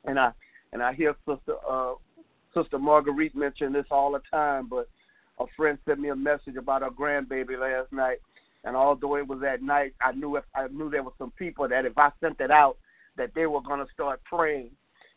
and 0.05 0.19
I 0.19 0.31
and 0.73 0.81
I 0.81 0.93
hear 0.93 1.15
Sister 1.27 1.55
uh, 1.67 1.93
Sister 2.53 2.79
Marguerite 2.79 3.35
mention 3.35 3.73
this 3.73 3.85
all 3.91 4.11
the 4.11 4.21
time, 4.31 4.67
but 4.67 4.89
a 5.39 5.45
friend 5.55 5.77
sent 5.85 5.99
me 5.99 6.09
a 6.09 6.15
message 6.15 6.55
about 6.55 6.81
her 6.81 6.89
grandbaby 6.89 7.59
last 7.59 7.91
night, 7.91 8.17
and 8.63 8.75
although 8.75 9.17
it 9.17 9.27
was 9.27 9.41
at 9.43 9.61
night, 9.61 9.93
I 10.01 10.11
knew 10.11 10.35
if 10.35 10.43
I 10.55 10.67
knew 10.67 10.89
there 10.89 11.03
were 11.03 11.13
some 11.17 11.31
people 11.31 11.67
that 11.67 11.85
if 11.85 11.97
I 11.97 12.11
sent 12.21 12.39
it 12.39 12.51
out 12.51 12.77
that 13.17 13.33
they 13.33 13.45
were 13.45 13.61
going 13.61 13.85
to 13.85 13.91
start 13.93 14.23
praying. 14.23 14.71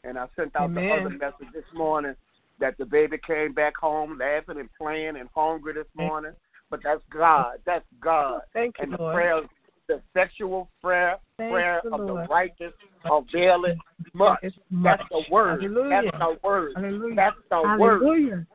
And 0.04 0.18
I 0.18 0.26
sent 0.36 0.54
out 0.56 0.64
Amen. 0.64 0.84
the 0.84 0.94
other 0.94 1.10
message 1.10 1.52
this 1.54 1.64
morning 1.74 2.14
that 2.58 2.76
the 2.78 2.84
baby 2.84 3.18
came 3.18 3.52
back 3.52 3.76
home 3.76 4.18
laughing 4.18 4.60
and 4.60 4.68
playing 4.76 5.16
and 5.16 5.28
hungry 5.34 5.72
this 5.72 5.86
morning. 5.94 6.32
But 6.74 6.82
that's 6.82 7.02
God. 7.08 7.58
That's 7.64 7.84
God. 8.00 8.40
Thank 8.52 8.78
you, 8.78 8.82
and 8.82 8.92
the 8.94 8.98
Lord. 8.98 9.14
prayers 9.14 9.44
the 9.86 10.02
sexual 10.12 10.68
prayer, 10.82 11.18
prayer 11.36 11.82
of 11.92 12.00
Lord. 12.00 12.24
the 12.24 12.28
righteous 12.28 12.72
availeth 13.04 13.78
much. 14.12 14.42
That's 14.82 15.04
the 15.08 15.22
word. 15.30 15.62
Hallelujah. 15.62 16.02
That's 16.02 16.18
the 16.18 16.36
word. 16.42 16.72
Hallelujah. 16.74 17.14
That's 17.14 17.36
the 17.48 17.56
Hallelujah. 17.68 18.34
word. 18.34 18.46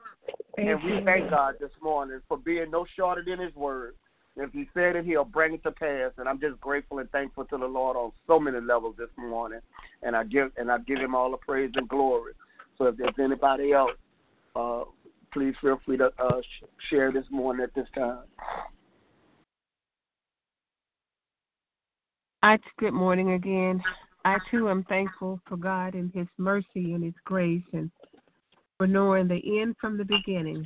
and 0.57 0.83
we 0.83 1.01
thank 1.05 1.29
God 1.29 1.55
this 1.61 1.71
morning 1.81 2.19
for 2.27 2.37
being 2.37 2.69
no 2.71 2.85
shorter 2.93 3.23
than 3.25 3.39
His 3.39 3.55
word. 3.55 3.93
If 4.35 4.51
He 4.51 4.67
said 4.73 4.97
it, 4.97 5.05
He'll 5.05 5.23
bring 5.23 5.53
it 5.53 5.63
to 5.63 5.71
pass. 5.71 6.11
And 6.17 6.27
I'm 6.27 6.41
just 6.41 6.59
grateful 6.59 6.99
and 6.99 7.09
thankful 7.11 7.45
to 7.45 7.57
the 7.57 7.67
Lord 7.67 7.95
on 7.95 8.11
so 8.27 8.37
many 8.37 8.59
levels 8.59 8.95
this 8.97 9.07
morning. 9.17 9.61
And 10.03 10.13
I 10.13 10.25
give 10.25 10.51
and 10.57 10.69
I 10.69 10.79
give 10.79 10.99
Him 10.99 11.15
all 11.15 11.31
the 11.31 11.37
praise 11.37 11.71
and 11.75 11.87
glory. 11.87 12.33
So 12.77 12.87
if 12.87 12.97
there's 12.97 13.17
anybody 13.17 13.71
else, 13.71 13.93
uh, 14.57 14.83
please 15.31 15.55
feel 15.61 15.79
free 15.85 15.97
to 15.97 16.11
uh, 16.19 16.41
share 16.89 17.11
this 17.11 17.25
morning 17.29 17.63
at 17.63 17.73
this 17.73 17.87
time. 17.95 18.23
I 22.41 22.57
good 22.77 22.93
morning 22.93 23.31
again. 23.31 23.83
I 24.25 24.37
too 24.49 24.69
am 24.69 24.83
thankful 24.83 25.39
for 25.45 25.57
God 25.57 25.93
and 25.93 26.11
His 26.13 26.27
mercy 26.37 26.93
and 26.93 27.03
His 27.03 27.13
grace 27.25 27.63
and 27.73 27.91
for 28.77 28.87
knowing 28.87 29.27
the 29.27 29.61
end 29.61 29.75
from 29.79 29.97
the 29.97 30.05
beginning. 30.05 30.65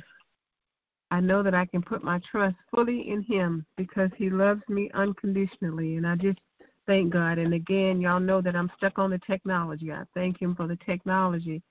I 1.10 1.20
know 1.20 1.42
that 1.42 1.54
I 1.54 1.66
can 1.66 1.82
put 1.82 2.02
my 2.02 2.20
trust 2.30 2.56
fully 2.72 3.10
in 3.10 3.22
Him 3.22 3.66
because 3.76 4.10
He 4.16 4.30
loves 4.30 4.62
me 4.68 4.90
unconditionally. 4.94 5.96
And 5.96 6.06
I 6.06 6.16
just 6.16 6.38
thank 6.86 7.12
God. 7.12 7.38
And 7.38 7.54
again, 7.54 8.00
y'all 8.00 8.20
know 8.20 8.40
that 8.40 8.56
I'm 8.56 8.70
stuck 8.76 8.98
on 8.98 9.10
the 9.10 9.18
technology. 9.18 9.92
I 9.92 10.04
thank 10.14 10.40
Him 10.40 10.54
for 10.54 10.66
the 10.66 10.78
technology 10.86 11.62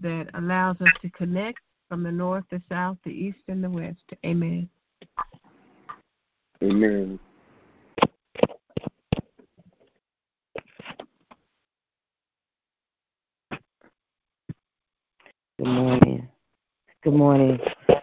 that 0.00 0.28
allows 0.34 0.80
us 0.80 0.92
to 1.02 1.10
connect 1.10 1.60
from 1.92 2.02
the 2.02 2.10
north, 2.10 2.44
the 2.50 2.62
south, 2.70 2.96
the 3.04 3.10
east, 3.10 3.40
and 3.48 3.62
the 3.62 3.68
west. 3.68 4.02
Amen. 4.24 4.66
Amen. 6.62 7.18
Good 15.58 15.68
morning. 15.68 16.28
Good 17.04 17.12
morning. 17.12 17.60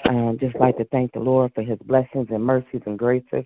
Um, 0.08 0.38
just 0.40 0.56
like 0.58 0.78
to 0.78 0.86
thank 0.86 1.14
the 1.14 1.20
Lord 1.20 1.52
for 1.56 1.64
his 1.64 1.80
blessings 1.80 2.28
and 2.30 2.44
mercies 2.44 2.84
and 2.86 3.00
graces 3.00 3.46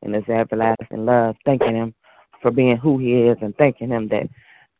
and 0.00 0.14
his 0.14 0.26
everlasting 0.26 1.04
love. 1.04 1.36
Thanking 1.44 1.76
him 1.76 1.94
for 2.40 2.50
being 2.50 2.78
who 2.78 2.96
he 2.96 3.24
is 3.24 3.36
and 3.42 3.54
thanking 3.58 3.90
him 3.90 4.08
that 4.08 4.26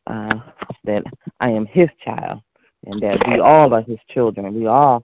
uh, 0.07 0.39
that 0.85 1.03
I 1.39 1.51
am 1.51 1.67
his 1.67 1.89
child 2.03 2.41
and 2.85 3.01
that 3.01 3.27
we 3.27 3.39
all 3.39 3.73
are 3.73 3.81
his 3.81 3.99
children. 4.09 4.53
We 4.53 4.67
all 4.67 5.03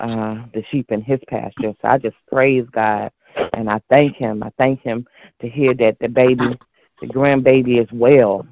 uh, 0.00 0.42
the 0.54 0.64
sheep 0.70 0.90
in 0.90 1.02
his 1.02 1.20
pasture. 1.28 1.74
So 1.80 1.88
I 1.88 1.98
just 1.98 2.16
praise 2.30 2.66
God 2.72 3.10
and 3.54 3.68
I 3.68 3.80
thank 3.90 4.16
him. 4.16 4.42
I 4.42 4.50
thank 4.58 4.80
him 4.80 5.06
to 5.40 5.48
hear 5.48 5.74
that 5.74 5.98
the 6.00 6.08
baby, 6.08 6.58
the 7.00 7.06
grandbaby 7.06 7.82
is 7.82 7.90
well 7.92 8.46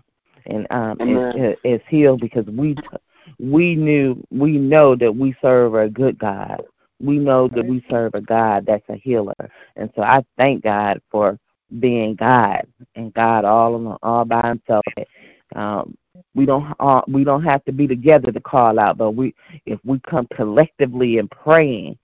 and 0.46 0.66
um, 0.70 0.98
is, 1.00 1.57
is 1.64 1.81
healed 1.88 2.20
because 2.20 2.46
we 2.46 2.76
we 3.38 3.74
knew 3.74 4.22
we 4.31 4.52
know 4.52 4.96
that 4.96 5.14
we 5.14 5.35
serve 5.40 5.74
a 5.74 5.88
good 5.88 6.18
God. 6.18 6.62
We 7.00 7.18
know 7.18 7.46
that 7.48 7.64
we 7.64 7.85
serve 7.88 8.14
a 8.14 8.20
God 8.20 8.66
that's 8.66 8.88
a 8.88 8.96
healer, 8.96 9.50
and 9.76 9.90
so 9.94 10.02
I 10.02 10.24
thank 10.37 10.64
God 10.64 11.00
for 11.11 11.38
being 11.78 12.14
God 12.14 12.66
and 12.96 13.12
God 13.14 13.44
all 13.44 13.98
all 14.02 14.24
by 14.24 14.48
Himself. 14.48 14.85
Um, 15.54 15.96
we 16.35 16.46
don't 16.46 16.74
uh, 16.81 17.02
we 17.09 17.24
don't 17.24 17.44
have 17.44 17.64
to 17.64 17.72
be 17.72 17.87
together 17.87 18.31
to 18.33 18.40
call 18.40 18.78
out, 18.78 18.98
but 18.98 19.12
we 19.12 19.35
if 19.66 19.78
we 19.85 19.98
come 20.00 20.26
collectively 20.35 21.18
and 21.18 21.31
praying 21.31 21.98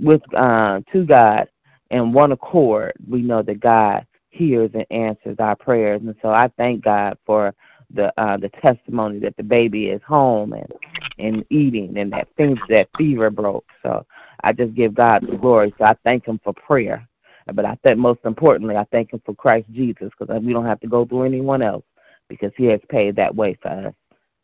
with 0.00 0.22
uh, 0.34 0.80
to 0.92 1.04
God 1.04 1.48
in 1.90 2.12
one 2.12 2.32
accord, 2.32 2.92
we 3.08 3.22
know 3.22 3.42
that 3.42 3.60
God 3.60 4.06
hears 4.30 4.70
and 4.74 4.86
answers 4.90 5.36
our 5.38 5.56
prayers, 5.56 6.00
and 6.02 6.14
so 6.22 6.30
I 6.30 6.48
thank 6.56 6.84
God 6.84 7.16
for 7.24 7.54
the 7.94 8.12
uh, 8.20 8.36
the 8.36 8.50
testimony 8.50 9.18
that 9.20 9.36
the 9.36 9.42
baby 9.42 9.88
is 9.88 10.02
home 10.02 10.52
and 10.52 10.72
and 11.18 11.44
eating 11.50 11.96
and 11.98 12.12
that 12.12 12.28
things 12.36 12.58
that 12.68 12.88
fever 12.96 13.30
broke. 13.30 13.64
So 13.82 14.06
I 14.44 14.52
just 14.52 14.74
give 14.74 14.94
God 14.94 15.26
the 15.26 15.36
glory. 15.36 15.74
So 15.78 15.84
I 15.84 15.96
thank 16.04 16.26
Him 16.26 16.40
for 16.44 16.52
prayer, 16.52 17.08
but 17.54 17.64
I 17.64 17.76
think 17.82 17.98
most 17.98 18.20
importantly 18.24 18.76
I 18.76 18.84
thank 18.92 19.12
Him 19.12 19.22
for 19.24 19.34
Christ 19.34 19.66
Jesus 19.72 20.10
because 20.18 20.42
we 20.42 20.52
don't 20.52 20.66
have 20.66 20.80
to 20.80 20.86
go 20.88 21.04
through 21.04 21.24
anyone 21.24 21.62
else 21.62 21.84
because 22.28 22.52
He 22.56 22.66
has 22.66 22.80
paid 22.88 23.16
that 23.16 23.34
way 23.34 23.58
for 23.60 23.68
us. 23.68 23.94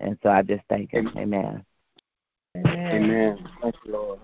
And 0.00 0.18
so 0.22 0.30
I 0.30 0.42
just 0.42 0.62
thank 0.68 0.92
Him. 0.92 1.10
Amen. 1.16 1.64
Amen. 2.56 3.04
Amen. 3.04 3.48
Thank 3.62 3.74
you, 3.84 3.92
Lord. 3.92 4.20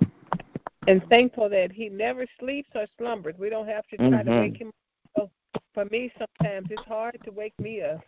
And 0.87 1.03
thankful 1.09 1.49
that 1.51 1.73
He 1.73 1.89
never 1.89 2.27
sleeps 2.39 2.71
or 2.75 2.87
slumbers. 2.99 3.35
We 3.39 3.51
don't 3.51 3.69
have 3.69 3.87
to 3.89 3.97
try 3.97 4.09
mm-hmm. 4.09 4.31
to 4.31 4.41
wake 4.41 4.61
Him. 4.61 4.73
up. 5.21 5.31
For 5.75 5.85
me, 5.87 6.13
sometimes 6.19 6.69
it's 6.71 6.85
hard 6.85 7.19
to 7.25 7.31
wake 7.31 7.59
me 7.59 7.83
up. 7.83 8.01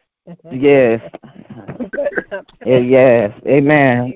yes. 0.50 1.00
yes. 2.66 3.32
Amen. 3.46 4.14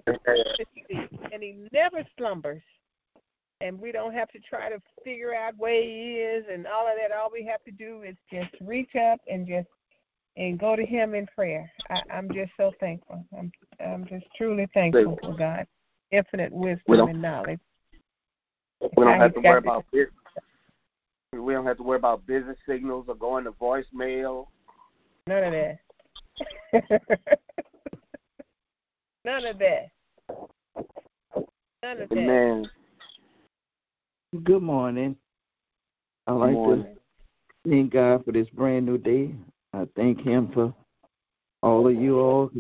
And 1.33 1.42
he 1.42 1.57
never 1.72 2.05
slumbers. 2.16 2.62
And 3.61 3.81
we 3.81 3.90
don't 3.90 4.12
have 4.12 4.31
to 4.33 4.38
try 4.38 4.68
to 4.68 4.81
figure 5.03 5.35
out 5.35 5.55
where 5.57 5.83
he 5.83 6.16
is 6.16 6.44
and 6.53 6.66
all 6.66 6.87
of 6.87 6.94
that. 7.01 7.16
All 7.16 7.31
we 7.33 7.44
have 7.44 7.64
to 7.64 7.70
do 7.70 8.03
is 8.03 8.16
just 8.31 8.51
reach 8.61 8.94
up 8.94 9.20
and 9.31 9.46
just 9.46 9.68
and 10.37 10.59
go 10.59 10.77
to 10.77 10.85
him 10.85 11.14
in 11.14 11.27
prayer. 11.27 11.70
I, 11.90 12.01
I'm 12.12 12.31
just 12.33 12.53
so 12.57 12.72
thankful. 12.81 13.25
I'm 13.37 13.51
I'm 13.81 14.07
just 14.07 14.27
truly 14.37 14.68
thankful 14.75 15.18
for 15.22 15.35
God. 15.35 15.66
Infinite 16.11 16.53
wisdom 16.53 17.09
and 17.09 17.22
knowledge. 17.22 17.61
We 18.96 19.05
don't 19.05 19.18
have 19.18 19.35
to 19.35 19.40
worry 19.40 19.59
about 19.59 19.85
business. 19.90 20.12
We 21.33 21.53
don't 21.53 21.66
have 21.66 21.77
to 21.79 21.83
worry 21.83 21.99
about 21.99 22.27
business 22.27 22.57
signals 22.68 23.07
or 23.09 23.14
going 23.14 23.44
to 23.44 23.53
voicemail. 23.53 24.46
None 25.27 25.44
of 25.44 25.53
that. 25.53 25.79
None 29.25 29.44
of 29.46 29.59
that. 29.59 29.88
None 31.83 32.01
of 32.03 32.09
that. 32.09 32.16
Amen. 32.16 32.70
Good 34.44 34.62
morning. 34.62 35.16
I 36.27 36.33
like 36.33 36.55
to 36.55 36.87
thank 37.68 37.92
God 37.92 38.25
for 38.25 38.33
this 38.33 38.49
brand 38.51 38.87
new 38.87 38.99
day. 38.99 39.33
I 39.77 39.87
thank 39.95 40.21
Him 40.21 40.51
for 40.55 40.75
all 41.62 41.87
of 41.87 41.95
you 41.95 42.19
all. 42.19 42.51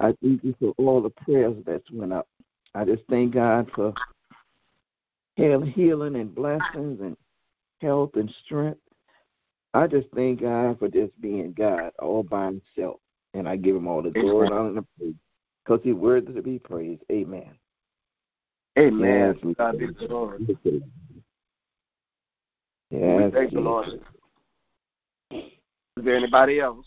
I 0.00 0.12
thank 0.20 0.42
you 0.42 0.54
for 0.58 0.74
all 0.78 1.00
the 1.00 1.10
prayers 1.10 1.56
that's 1.64 1.88
went 1.92 2.12
up. 2.12 2.26
I 2.74 2.84
just 2.84 3.02
thank 3.08 3.34
God 3.34 3.70
for 3.74 3.94
healing 5.36 6.16
and 6.16 6.34
blessings 6.34 7.00
and 7.00 7.16
health 7.80 8.10
and 8.14 8.32
strength. 8.44 8.80
I 9.74 9.86
just 9.86 10.08
thank 10.12 10.40
God 10.40 10.78
for 10.80 10.88
just 10.88 11.18
being 11.20 11.52
God 11.52 11.92
all 12.00 12.24
by 12.24 12.46
himself. 12.46 12.98
And 13.34 13.48
I 13.48 13.54
give 13.54 13.76
him 13.76 13.86
all 13.86 14.02
the 14.02 14.10
glory 14.10 14.46
and 14.46 14.54
honor 14.54 14.78
and 14.78 14.86
praise 14.98 15.14
because 15.64 15.80
he's 15.84 15.94
worthy 15.94 16.32
to 16.32 16.42
be 16.42 16.58
praised. 16.58 17.02
Amen. 17.12 17.50
Amen. 18.76 19.38
Yes, 19.44 19.54
God 19.56 19.78
be 19.78 19.86
the 19.86 20.08
glory. 20.08 20.46
Yes. 22.90 23.32
Thank 23.32 23.52
the 23.52 23.60
Lord. 23.60 24.00
Is 26.00 26.06
there 26.06 26.16
anybody 26.16 26.60
else? 26.60 26.86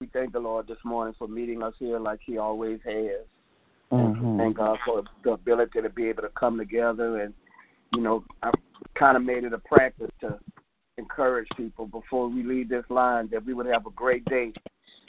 We 0.00 0.06
thank 0.12 0.32
the 0.32 0.38
Lord 0.38 0.68
this 0.68 0.78
morning 0.84 1.12
for 1.18 1.26
meeting 1.26 1.60
us 1.60 1.74
here 1.76 1.98
like 1.98 2.20
He 2.24 2.38
always 2.38 2.78
has. 2.84 3.26
Mm-hmm. 3.90 4.38
Thank 4.38 4.58
God 4.58 4.78
for 4.86 5.02
the 5.24 5.32
ability 5.32 5.82
to 5.82 5.90
be 5.90 6.08
able 6.08 6.22
to 6.22 6.28
come 6.28 6.56
together 6.56 7.22
and 7.22 7.34
you 7.96 8.00
know, 8.00 8.22
I 8.44 8.52
kind 8.94 9.16
of 9.16 9.24
made 9.24 9.42
it 9.42 9.52
a 9.52 9.58
practice 9.58 10.12
to 10.20 10.38
encourage 10.98 11.48
people 11.56 11.86
before 11.86 12.28
we 12.28 12.44
leave 12.44 12.68
this 12.68 12.84
line 12.90 13.28
that 13.32 13.44
we 13.44 13.54
would 13.54 13.66
have 13.66 13.86
a 13.86 13.90
great 13.90 14.24
day. 14.26 14.52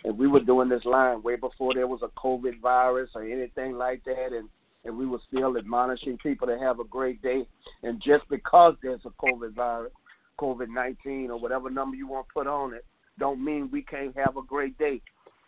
And 0.06 0.18
we 0.18 0.28
were 0.28 0.40
doing 0.40 0.70
this 0.70 0.86
line 0.86 1.22
way 1.22 1.36
before 1.36 1.76
there 1.76 1.88
was 1.88 2.02
a 2.02 2.20
COVID 2.20 2.62
virus 2.62 3.12
or 3.14 3.22
anything 3.24 3.78
like 3.78 4.04
that, 4.06 4.34
and 4.34 4.50
and 4.86 4.98
we 4.98 5.06
were 5.06 5.20
still 5.28 5.58
admonishing 5.58 6.18
people 6.18 6.48
to 6.48 6.58
have 6.58 6.80
a 6.80 6.84
great 6.84 7.22
day. 7.22 7.48
And 7.84 8.02
just 8.02 8.28
because 8.30 8.76
there's 8.82 9.06
a 9.06 9.10
COVID 9.26 9.54
virus, 9.54 9.92
COVID 10.40 10.70
19 10.70 11.32
or 11.32 11.40
whatever 11.40 11.70
number 11.70 11.98
you 11.98 12.08
want 12.08 12.28
to 12.28 12.34
put 12.34 12.48
on 12.48 12.74
it, 12.74 12.86
don't 13.20 13.44
mean 13.44 13.70
we 13.72 13.82
can't 13.82 14.16
have 14.16 14.38
a 14.38 14.42
great 14.42 14.78
day. 14.78 15.02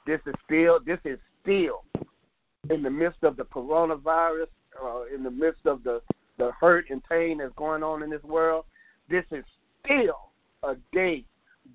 This 0.05 0.21
is 0.25 0.33
still 0.45 0.79
this 0.85 0.99
is 1.05 1.19
still 1.43 1.83
in 2.69 2.83
the 2.83 2.89
midst 2.89 3.23
of 3.23 3.37
the 3.37 3.43
coronavirus, 3.43 4.47
uh, 4.81 5.03
in 5.13 5.23
the 5.23 5.31
midst 5.31 5.65
of 5.65 5.83
the 5.83 6.01
the 6.37 6.51
hurt 6.59 6.89
and 6.89 7.03
pain 7.03 7.39
that's 7.39 7.53
going 7.55 7.83
on 7.83 8.03
in 8.03 8.09
this 8.09 8.23
world, 8.23 8.65
this 9.09 9.25
is 9.31 9.43
still 9.83 10.29
a 10.63 10.75
day 10.93 11.25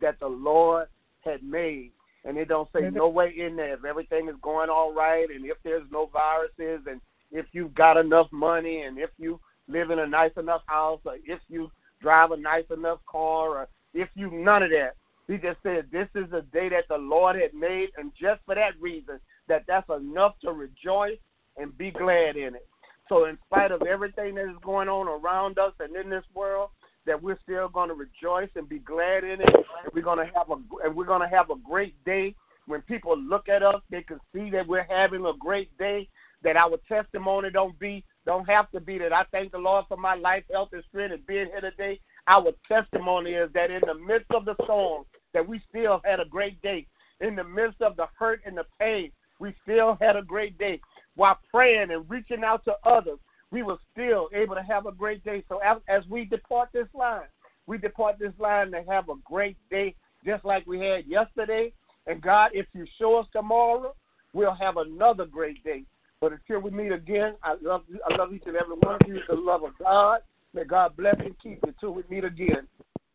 that 0.01 0.19
the 0.21 0.29
Lord 0.29 0.87
had 1.25 1.43
made. 1.43 1.91
And 2.25 2.39
it 2.39 2.49
don't 2.49 2.69
say 2.73 2.89
no 2.89 3.09
way 3.09 3.35
in 3.37 3.57
there 3.57 3.75
if 3.75 3.85
everything 3.85 4.29
is 4.29 4.37
going 4.43 4.71
all 4.71 4.95
right 4.95 5.29
and 5.29 5.45
if 5.45 5.57
there's 5.65 5.83
no 5.91 6.07
viruses 6.07 6.87
and 6.89 7.01
if 7.33 7.47
you've 7.53 7.75
got 7.75 7.97
enough 7.97 8.31
money 8.31 8.83
and 8.83 8.99
if 8.99 9.11
you 9.19 9.41
live 9.69 9.91
in 9.91 9.99
a 10.01 10.07
nice 10.07 10.33
enough 10.37 10.63
house 10.67 11.01
or 11.05 11.17
if 11.25 11.41
you 11.49 11.71
drive 12.01 12.31
a 12.31 12.37
nice 12.37 12.65
enough 12.71 12.99
car 13.11 13.59
or 13.59 13.69
if 13.95 14.09
you 14.15 14.31
none 14.31 14.63
of 14.63 14.71
that. 14.71 14.95
He 15.29 15.39
just 15.39 15.59
said 15.63 15.87
this 15.91 16.09
is 16.15 16.33
a 16.33 16.43
day 16.43 16.69
that 16.71 16.89
the 16.89 16.99
Lord 16.99 17.37
had 17.37 17.55
made 17.55 17.91
and 17.97 18.13
just 18.21 18.41
for 18.45 18.55
that 18.55 18.79
reason 18.81 19.21
that 19.49 19.65
that's 19.67 19.89
enough 19.91 20.35
to 20.41 20.53
rejoice 20.53 21.19
and 21.57 21.77
be 21.77 21.91
glad 21.91 22.37
in 22.37 22.55
it. 22.55 22.67
So, 23.09 23.27
in 23.27 23.39
spite 23.47 23.73
of 23.73 23.83
everything 23.83 24.37
that 24.37 24.49
is 24.49 24.57
going 24.63 24.89
on 24.89 25.07
around 25.09 25.59
us 25.59 25.73
and 25.81 25.95
in 25.97 26.09
this 26.09 26.25
world, 26.35 26.71
that 27.05 27.21
we're 27.21 27.39
still 27.43 27.69
going 27.69 27.89
to 27.89 27.95
rejoice 27.95 28.49
and 28.57 28.69
be 28.69 28.79
glad 28.79 29.25
in 29.25 29.41
it. 29.41 29.67
We're 29.93 30.03
going 30.03 30.19
to 30.19 30.33
have 30.35 30.51
a 30.51 30.57
and 30.85 30.95
we're 30.95 31.05
going 31.05 31.21
to 31.21 31.29
have 31.29 31.51
a 31.51 31.57
great 31.57 32.03
day. 32.05 32.35
When 32.67 32.81
people 32.83 33.19
look 33.19 33.49
at 33.49 33.63
us, 33.63 33.83
they 33.91 34.03
can 34.03 34.21
see 34.35 34.49
that 34.51 34.67
we're 34.69 34.87
having 34.89 35.27
a 35.27 35.33
great 35.33 35.77
day. 35.79 36.09
That 36.45 36.57
our 36.57 36.77
testimony 36.89 37.51
don't 37.51 37.79
be 37.79 38.05
don't 38.27 38.49
have 38.49 38.71
to 38.71 38.81
be 38.81 38.99
that 38.99 39.13
I 39.13 39.25
thank 39.33 39.53
the 39.53 39.59
Lord 39.59 39.87
for 39.89 39.97
my 39.97 40.15
life, 40.15 40.45
health, 40.51 40.71
and 40.73 40.85
strength 40.89 41.13
and 41.13 41.27
being 41.27 41.49
here 41.49 41.61
today. 41.61 42.01
Our 42.29 42.53
testimony 42.69 43.33
is 43.33 43.53
that 43.53 43.71
in 43.71 43.83
the 43.85 43.95
midst 43.95 44.31
of 44.31 44.45
the 44.45 44.55
storm, 44.63 45.05
that 45.35 45.47
we 45.47 45.61
still 45.69 46.01
had 46.05 46.21
a 46.21 46.25
great 46.25 46.61
day. 46.63 46.87
In 47.21 47.35
the 47.37 47.45
midst 47.45 47.83
of 47.83 47.97
the 47.97 48.07
hurt 48.17 48.41
and 48.45 48.57
the 48.57 48.67
pain, 48.79 49.11
we 49.39 49.55
still 49.63 49.99
had 50.01 50.17
a 50.17 50.23
great 50.23 50.57
day. 50.59 50.81
While 51.17 51.39
praying 51.51 51.91
and 51.91 52.09
reaching 52.09 52.45
out 52.45 52.65
to 52.65 52.77
others, 52.85 53.19
we 53.51 53.63
were 53.63 53.79
still 53.93 54.29
able 54.33 54.55
to 54.55 54.63
have 54.63 54.87
a 54.87 54.93
great 54.93 55.25
day. 55.25 55.45
So 55.49 55.59
as, 55.59 55.79
as 55.89 56.07
we 56.09 56.25
depart 56.25 56.71
this 56.73 56.89
line, 56.95 57.27
we 57.67 57.79
depart 57.79 58.19
this 58.19 58.33
line 58.39 58.71
to 58.73 58.83
have 58.89 59.09
a 59.09 59.17
great 59.25 59.57
day, 59.71 59.95
just 60.25 60.45
like 60.45 60.67
we 60.67 60.81
had 60.81 61.07
yesterday. 61.07 61.73
And 62.07 62.21
God, 62.21 62.53
if 62.55 62.67
you 62.73 62.87
show 62.99 63.17
us 63.17 63.27
tomorrow, 63.33 63.95
we'll 64.33 64.55
have 64.55 64.77
another 64.77 65.27
great 65.27 65.63
day. 65.65 65.85
But 66.23 66.35
until 66.35 66.61
we 66.61 66.71
meet 66.71 66.93
again, 66.93 67.35
I 67.43 67.57
love 67.61 67.83
you. 67.89 67.99
I 68.09 68.17
love 68.17 68.33
each 68.33 68.45
and 68.47 68.55
every 68.55 68.77
one 68.77 68.95
of 68.95 69.01
you 69.09 69.15
with 69.15 69.27
the 69.27 69.35
love 69.35 69.65
of 69.65 69.77
God. 69.77 70.21
May 70.55 70.63
God 70.63 70.97
bless 70.97 71.17
and 71.19 71.37
keep 71.41 71.59
you 71.65 71.75
until 71.75 71.91
we 71.91 72.05
meet 72.09 72.23
again. 72.23 72.69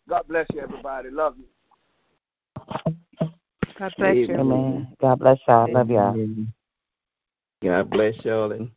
God 0.09 0.23
bless 0.27 0.45
you, 0.53 0.59
everybody. 0.59 1.09
Love 1.09 1.35
you. 1.37 1.45
God 3.79 3.93
bless 3.97 4.15
you. 4.17 4.35
Amen. 4.35 4.87
God 4.99 5.19
bless 5.19 5.39
y'all. 5.47 5.71
Love 5.71 5.89
y'all. 5.89 6.17
God 7.63 7.89
bless 7.89 8.25
y'all 8.25 8.51
and 8.51 8.69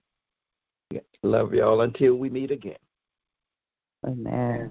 love 1.25 1.53
y'all 1.53 1.81
until 1.81 2.15
we 2.15 2.31
meet 2.31 2.53
again. 2.53 2.77
Amen. 4.07 4.71